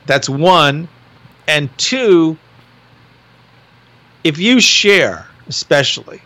That's 0.07 0.29
one, 0.29 0.89
and 1.49 1.71
two. 1.79 2.37
If 4.25 4.39
you 4.39 4.61
share, 4.61 5.27
especially 5.49 6.23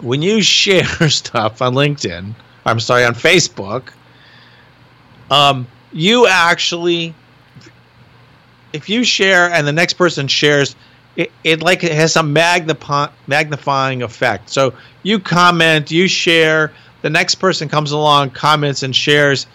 when 0.00 0.20
you 0.22 0.42
share 0.42 0.84
stuff 1.08 1.62
on 1.62 1.74
LinkedIn, 1.74 2.34
I'm 2.66 2.80
sorry, 2.80 3.04
on 3.04 3.14
Facebook, 3.14 3.90
um, 5.30 5.66
you 5.92 6.26
actually 6.26 7.14
if 8.72 8.88
you 8.88 9.04
share 9.04 9.50
and 9.52 9.66
the 9.66 9.72
next 9.72 9.94
person 9.94 10.26
shares 10.26 10.74
it, 11.16 11.30
it 11.44 11.62
like 11.62 11.84
it 11.84 11.92
has 11.92 12.12
some 12.12 12.32
magnify, 12.32 13.08
magnifying 13.28 14.02
effect 14.02 14.50
so 14.50 14.74
you 15.04 15.20
comment 15.20 15.92
you 15.92 16.08
share 16.08 16.72
the 17.02 17.08
next 17.10 17.36
person 17.36 17.68
comes 17.68 17.92
along 17.92 18.30
comments 18.30 18.82
and 18.82 18.94
shares 18.94 19.46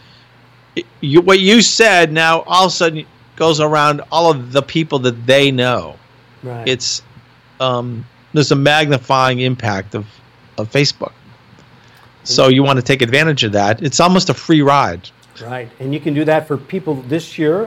It- 0.77 0.86
you, 1.01 1.19
what 1.19 1.39
you 1.41 1.62
said 1.62 2.13
now 2.13 2.41
all 2.47 2.67
of 2.67 2.71
a 2.71 2.75
sudden 2.75 3.05
goes 3.36 3.60
around 3.60 4.01
all 4.10 4.32
of 4.32 4.53
the 4.53 4.62
people 4.62 4.99
that 4.99 5.25
they 5.25 5.51
know 5.51 5.97
Right. 6.41 6.65
it's 6.69 7.01
um, 7.60 8.06
there's 8.34 8.52
a 8.52 8.56
magnifying 8.56 9.39
impact 9.39 9.95
of, 9.95 10.06
of 10.58 10.72
facebook 10.72 11.13
so 12.24 12.48
you 12.48 12.63
want 12.63 12.78
to 12.78 12.84
take 12.84 13.02
advantage 13.02 13.43
of 13.43 13.52
that 13.54 13.82
it's 13.82 14.00
almost 14.00 14.30
a 14.30 14.34
free 14.34 14.62
ride 14.62 15.10
Right, 15.41 15.69
and 15.80 15.93
you 15.93 16.02
can 16.02 16.13
do 16.13 16.26
that 16.26 16.48
for 16.48 16.58
people 16.58 16.95
this 16.95 17.38
year 17.38 17.60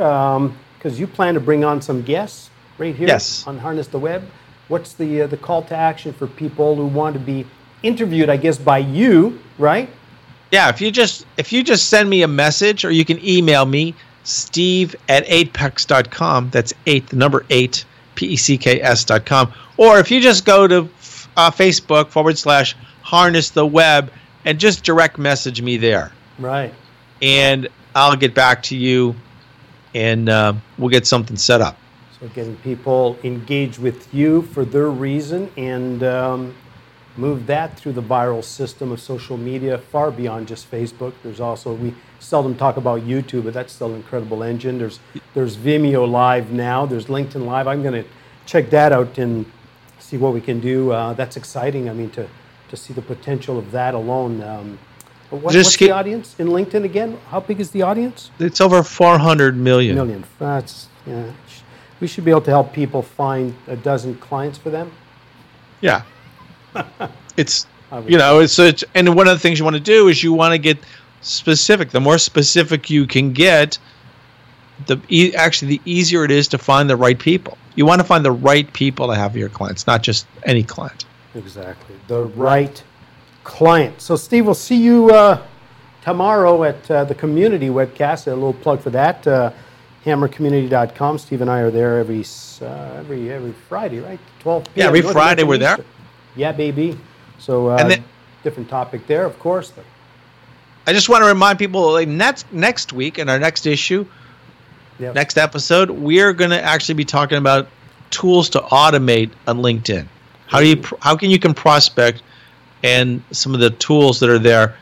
because 0.76 1.00
you 1.00 1.06
plan 1.06 1.32
to 1.34 1.40
bring 1.40 1.64
on 1.64 1.80
some 1.80 2.02
guests 2.02 2.50
right 2.76 2.94
here 2.94 3.08
Yes. 3.08 3.46
on 3.46 3.58
Harness 3.58 3.86
the 3.86 3.98
Web. 3.98 4.28
What's 4.68 4.92
the 4.92 5.22
uh, 5.22 5.26
the 5.26 5.36
call 5.38 5.62
to 5.62 5.74
action 5.74 6.12
for 6.12 6.26
people 6.26 6.76
who 6.76 6.86
want 6.86 7.14
to 7.14 7.20
be 7.20 7.46
interviewed? 7.82 8.28
I 8.28 8.36
guess 8.36 8.58
by 8.58 8.78
you, 8.78 9.40
right? 9.58 9.88
Yeah, 10.50 10.68
if 10.68 10.80
you 10.82 10.90
just 10.90 11.24
if 11.38 11.52
you 11.52 11.62
just 11.62 11.88
send 11.88 12.10
me 12.10 12.22
a 12.22 12.28
message 12.28 12.84
or 12.84 12.90
you 12.90 13.04
can 13.04 13.18
email 13.24 13.64
me, 13.64 13.94
steve 14.24 14.94
at 15.08 15.24
8pecks.com. 15.26 16.50
That's 16.50 16.74
eight, 16.86 17.06
the 17.08 17.16
number 17.16 17.46
eight, 17.48 17.84
P 18.14 18.26
E 18.26 18.36
C 18.36 18.58
K 18.58 18.82
S 18.82 19.04
dot 19.04 19.24
com. 19.24 19.52
Or 19.82 19.98
if 19.98 20.12
you 20.12 20.20
just 20.20 20.44
go 20.44 20.68
to 20.68 20.88
uh, 21.36 21.50
Facebook 21.50 22.10
forward 22.10 22.38
slash 22.38 22.76
harness 23.00 23.50
the 23.50 23.66
web 23.66 24.12
and 24.44 24.60
just 24.60 24.84
direct 24.84 25.18
message 25.18 25.60
me 25.60 25.76
there. 25.76 26.12
Right. 26.38 26.72
And 27.20 27.66
I'll 27.92 28.14
get 28.14 28.32
back 28.32 28.62
to 28.64 28.76
you 28.76 29.16
and 29.92 30.28
uh, 30.28 30.52
we'll 30.78 30.88
get 30.88 31.04
something 31.04 31.36
set 31.36 31.60
up. 31.60 31.76
So 32.20 32.28
getting 32.28 32.56
people 32.58 33.18
engaged 33.24 33.80
with 33.80 34.14
you 34.14 34.42
for 34.42 34.64
their 34.64 34.88
reason 34.88 35.50
and 35.56 36.04
um, 36.04 36.54
move 37.16 37.48
that 37.48 37.76
through 37.76 37.94
the 37.94 38.02
viral 38.02 38.44
system 38.44 38.92
of 38.92 39.00
social 39.00 39.36
media 39.36 39.78
far 39.78 40.12
beyond 40.12 40.46
just 40.46 40.70
Facebook. 40.70 41.12
There's 41.24 41.40
also 41.40 41.74
we 41.74 41.92
seldom 42.20 42.56
talk 42.56 42.76
about 42.76 43.00
YouTube, 43.00 43.42
but 43.42 43.54
that's 43.54 43.72
still 43.72 43.88
an 43.88 43.96
incredible 43.96 44.44
engine. 44.44 44.78
There's 44.78 45.00
there's 45.34 45.56
Vimeo 45.56 46.08
Live 46.08 46.52
now. 46.52 46.86
There's 46.86 47.06
LinkedIn 47.06 47.44
Live. 47.44 47.66
I'm 47.66 47.82
going 47.82 48.04
to 48.04 48.08
check 48.46 48.70
that 48.70 48.92
out 48.92 49.18
and 49.18 49.44
see 50.12 50.18
what 50.18 50.34
we 50.34 50.42
can 50.42 50.60
do. 50.60 50.92
Uh, 50.92 51.14
that's 51.14 51.36
exciting. 51.38 51.88
I 51.88 51.94
mean 51.94 52.10
to 52.10 52.28
to 52.68 52.76
see 52.76 52.92
the 52.92 53.02
potential 53.02 53.58
of 53.58 53.70
that 53.72 53.94
alone. 53.94 54.42
Um, 54.42 54.78
what, 55.30 55.52
Just 55.52 55.68
what's 55.68 55.76
keep- 55.76 55.88
the 55.88 55.94
audience 55.94 56.36
in 56.38 56.48
LinkedIn 56.48 56.84
again? 56.84 57.18
How 57.30 57.40
big 57.40 57.58
is 57.60 57.70
the 57.70 57.82
audience? 57.82 58.30
It's 58.38 58.60
over 58.60 58.82
400 58.82 59.56
million. 59.56 59.94
million. 59.94 60.24
That's 60.38 60.88
yeah. 61.06 61.32
We 62.00 62.06
should 62.06 62.24
be 62.24 62.30
able 62.30 62.42
to 62.42 62.50
help 62.50 62.72
people 62.74 63.00
find 63.00 63.54
a 63.68 63.76
dozen 63.76 64.16
clients 64.16 64.58
for 64.58 64.70
them. 64.70 64.92
Yeah. 65.80 66.02
it's 67.36 67.66
you 68.06 68.18
know, 68.18 68.40
it's 68.40 68.58
it's 68.58 68.84
and 68.94 69.14
one 69.16 69.28
of 69.28 69.34
the 69.34 69.40
things 69.40 69.58
you 69.58 69.64
want 69.64 69.76
to 69.76 69.88
do 69.96 70.08
is 70.08 70.22
you 70.22 70.34
want 70.34 70.52
to 70.52 70.58
get 70.58 70.78
specific. 71.22 71.90
The 71.90 72.00
more 72.00 72.18
specific 72.18 72.90
you 72.90 73.06
can 73.06 73.32
get, 73.32 73.78
the 74.86 75.00
e- 75.08 75.34
actually 75.34 75.78
the 75.78 75.80
easier 75.84 76.24
it 76.24 76.30
is 76.30 76.48
to 76.48 76.58
find 76.58 76.88
the 76.90 76.96
right 76.96 77.18
people. 77.18 77.56
You 77.74 77.86
want 77.86 78.00
to 78.00 78.06
find 78.06 78.24
the 78.24 78.32
right 78.32 78.70
people 78.72 79.08
to 79.08 79.14
have 79.14 79.36
your 79.36 79.48
clients, 79.48 79.86
not 79.86 80.02
just 80.02 80.26
any 80.44 80.62
client. 80.62 81.04
Exactly. 81.34 81.96
The 82.08 82.24
right 82.24 82.82
client. 83.44 84.00
So, 84.00 84.16
Steve, 84.16 84.44
we'll 84.44 84.54
see 84.54 84.76
you 84.76 85.10
uh, 85.10 85.42
tomorrow 86.02 86.64
at 86.64 86.90
uh, 86.90 87.04
the 87.04 87.14
community 87.14 87.68
webcast. 87.68 88.26
A 88.26 88.30
little 88.34 88.52
plug 88.52 88.80
for 88.80 88.90
that. 88.90 89.26
Uh, 89.26 89.52
hammercommunity.com. 90.04 91.18
Steve 91.18 91.40
and 91.40 91.50
I 91.50 91.60
are 91.60 91.70
there 91.70 91.98
every 91.98 92.24
uh, 92.60 92.94
every 92.98 93.32
every 93.32 93.52
Friday, 93.68 94.00
right? 94.00 94.20
12 94.40 94.64
p.m. 94.64 94.72
Yeah, 94.76 94.86
every 94.86 95.00
North 95.00 95.12
Friday 95.14 95.42
we're 95.44 95.58
there. 95.58 95.78
Yeah, 96.36 96.52
baby. 96.52 96.98
So, 97.38 97.68
uh, 97.68 97.76
And 97.78 97.90
then- 97.90 98.04
different 98.42 98.68
topic 98.68 99.06
there, 99.06 99.24
of 99.24 99.38
course. 99.38 99.70
But 99.70 99.84
I 100.86 100.92
just 100.92 101.08
want 101.08 101.22
to 101.22 101.28
remind 101.28 101.58
people 101.58 101.92
like 101.92 102.08
next 102.08 102.52
next 102.52 102.92
week 102.92 103.18
in 103.18 103.28
our 103.28 103.38
next 103.38 103.66
issue, 103.66 104.04
yeah. 104.98 105.12
next 105.12 105.38
episode, 105.38 105.90
we're 105.90 106.32
going 106.32 106.50
to 106.50 106.62
actually 106.62 106.94
be 106.94 107.04
talking 107.04 107.38
about 107.38 107.68
tools 108.10 108.50
to 108.50 108.60
automate 108.60 109.30
on 109.46 109.58
LinkedIn. 109.58 110.06
How 110.46 110.60
do 110.60 110.66
you 110.66 110.76
pr- 110.76 110.96
how 111.00 111.16
can 111.16 111.30
you 111.30 111.38
can 111.38 111.54
prospect 111.54 112.22
and 112.82 113.22
some 113.30 113.54
of 113.54 113.60
the 113.60 113.70
tools 113.70 114.20
that 114.20 114.28
are 114.28 114.38
there, 114.38 114.76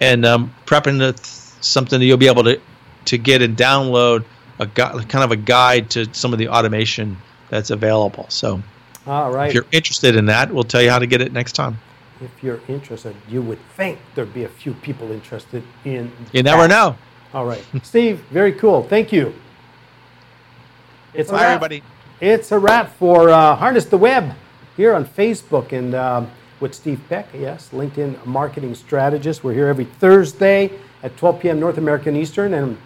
and 0.00 0.24
um, 0.24 0.52
prepping 0.66 0.98
the, 0.98 1.16
something 1.60 2.00
that 2.00 2.06
you'll 2.06 2.16
be 2.16 2.26
able 2.26 2.44
to 2.44 2.60
to 3.04 3.18
get 3.18 3.42
and 3.42 3.56
download 3.56 4.24
a 4.58 4.66
gu- 4.66 5.02
kind 5.04 5.24
of 5.24 5.30
a 5.32 5.36
guide 5.36 5.90
to 5.90 6.12
some 6.14 6.32
of 6.32 6.38
the 6.38 6.48
automation 6.48 7.16
that's 7.50 7.70
available. 7.70 8.26
So 8.28 8.62
All 9.06 9.30
right. 9.30 9.48
if 9.48 9.54
you're 9.54 9.66
interested 9.72 10.16
in 10.16 10.26
that, 10.26 10.52
we'll 10.52 10.64
tell 10.64 10.80
you 10.82 10.90
how 10.90 10.98
to 10.98 11.06
get 11.06 11.20
it 11.20 11.32
next 11.32 11.52
time. 11.52 11.78
if 12.20 12.30
you're 12.42 12.60
interested, 12.68 13.14
you 13.28 13.42
would 13.42 13.58
think 13.76 13.98
there'd 14.14 14.32
be 14.32 14.44
a 14.44 14.48
few 14.48 14.72
people 14.74 15.10
interested 15.12 15.62
in. 15.84 16.10
You 16.32 16.42
never 16.42 16.68
that. 16.68 16.68
know. 16.68 16.96
All 17.34 17.44
right, 17.46 17.64
Steve, 17.82 18.20
very 18.30 18.52
cool. 18.52 18.82
Thank 18.82 19.12
you. 19.12 19.34
It's 21.14 21.28
a 21.28 21.32
Bye, 21.32 21.38
wrap. 21.40 21.48
everybody. 21.62 21.82
It's 22.20 22.52
a 22.52 22.58
wrap 22.58 22.96
for 22.96 23.28
uh, 23.28 23.54
Harness 23.56 23.84
the 23.84 23.98
Web 23.98 24.32
here 24.76 24.94
on 24.94 25.04
Facebook 25.04 25.72
and 25.72 25.94
um, 25.94 26.30
with 26.60 26.74
Steve 26.74 27.00
Peck. 27.08 27.28
Yes, 27.34 27.68
LinkedIn 27.72 28.24
marketing 28.24 28.74
strategist. 28.74 29.44
We're 29.44 29.52
here 29.52 29.68
every 29.68 29.84
Thursday 29.84 30.70
at 31.02 31.14
12 31.18 31.40
p.m. 31.40 31.60
North 31.60 31.76
American 31.76 32.16
Eastern. 32.16 32.54
And 32.54 32.78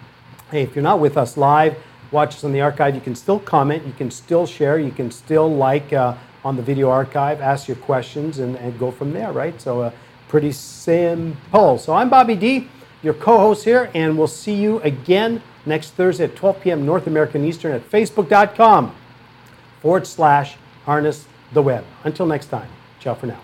hey, 0.51 0.62
if 0.62 0.75
you're 0.75 0.83
not 0.83 0.99
with 0.99 1.17
us 1.17 1.37
live, 1.37 1.77
watch 2.11 2.35
us 2.35 2.43
on 2.43 2.51
the 2.53 2.61
archive. 2.61 2.97
You 2.97 3.01
can 3.01 3.15
still 3.15 3.39
comment. 3.39 3.87
You 3.87 3.93
can 3.93 4.11
still 4.11 4.45
share. 4.45 4.79
You 4.81 4.91
can 4.91 5.12
still 5.12 5.49
like 5.49 5.93
uh, 5.93 6.17
on 6.45 6.57
the 6.57 6.62
video 6.62 6.91
archive. 6.91 7.41
Ask 7.41 7.69
your 7.69 7.77
questions 7.77 8.41
and, 8.41 8.57
and 8.57 8.77
go 8.77 8.91
from 8.91 9.12
there. 9.12 9.31
Right. 9.33 9.61
So 9.61 9.83
uh, 9.83 9.91
pretty 10.27 10.51
simple. 10.51 11.79
So 11.79 11.93
I'm 11.95 12.11
Bobby 12.11 12.35
D, 12.35 12.69
your 13.03 13.15
co-host 13.15 13.65
here, 13.65 13.91
and 13.95 14.17
we'll 14.17 14.27
see 14.27 14.55
you 14.55 14.81
again 14.81 15.43
next 15.65 15.91
Thursday 15.91 16.25
at 16.25 16.37
12 16.37 16.61
p.m. 16.61 16.87
North 16.87 17.07
American 17.07 17.45
Eastern 17.45 17.73
at 17.73 17.89
Facebook.com 17.91 18.95
forward 19.81 20.07
slash 20.07 20.57
harness 20.85 21.27
the 21.53 21.63
web. 21.63 21.85
Until 22.05 22.27
next 22.27 22.47
time, 22.47 22.69
ciao 23.01 23.15
for 23.15 23.27
now. 23.27 23.41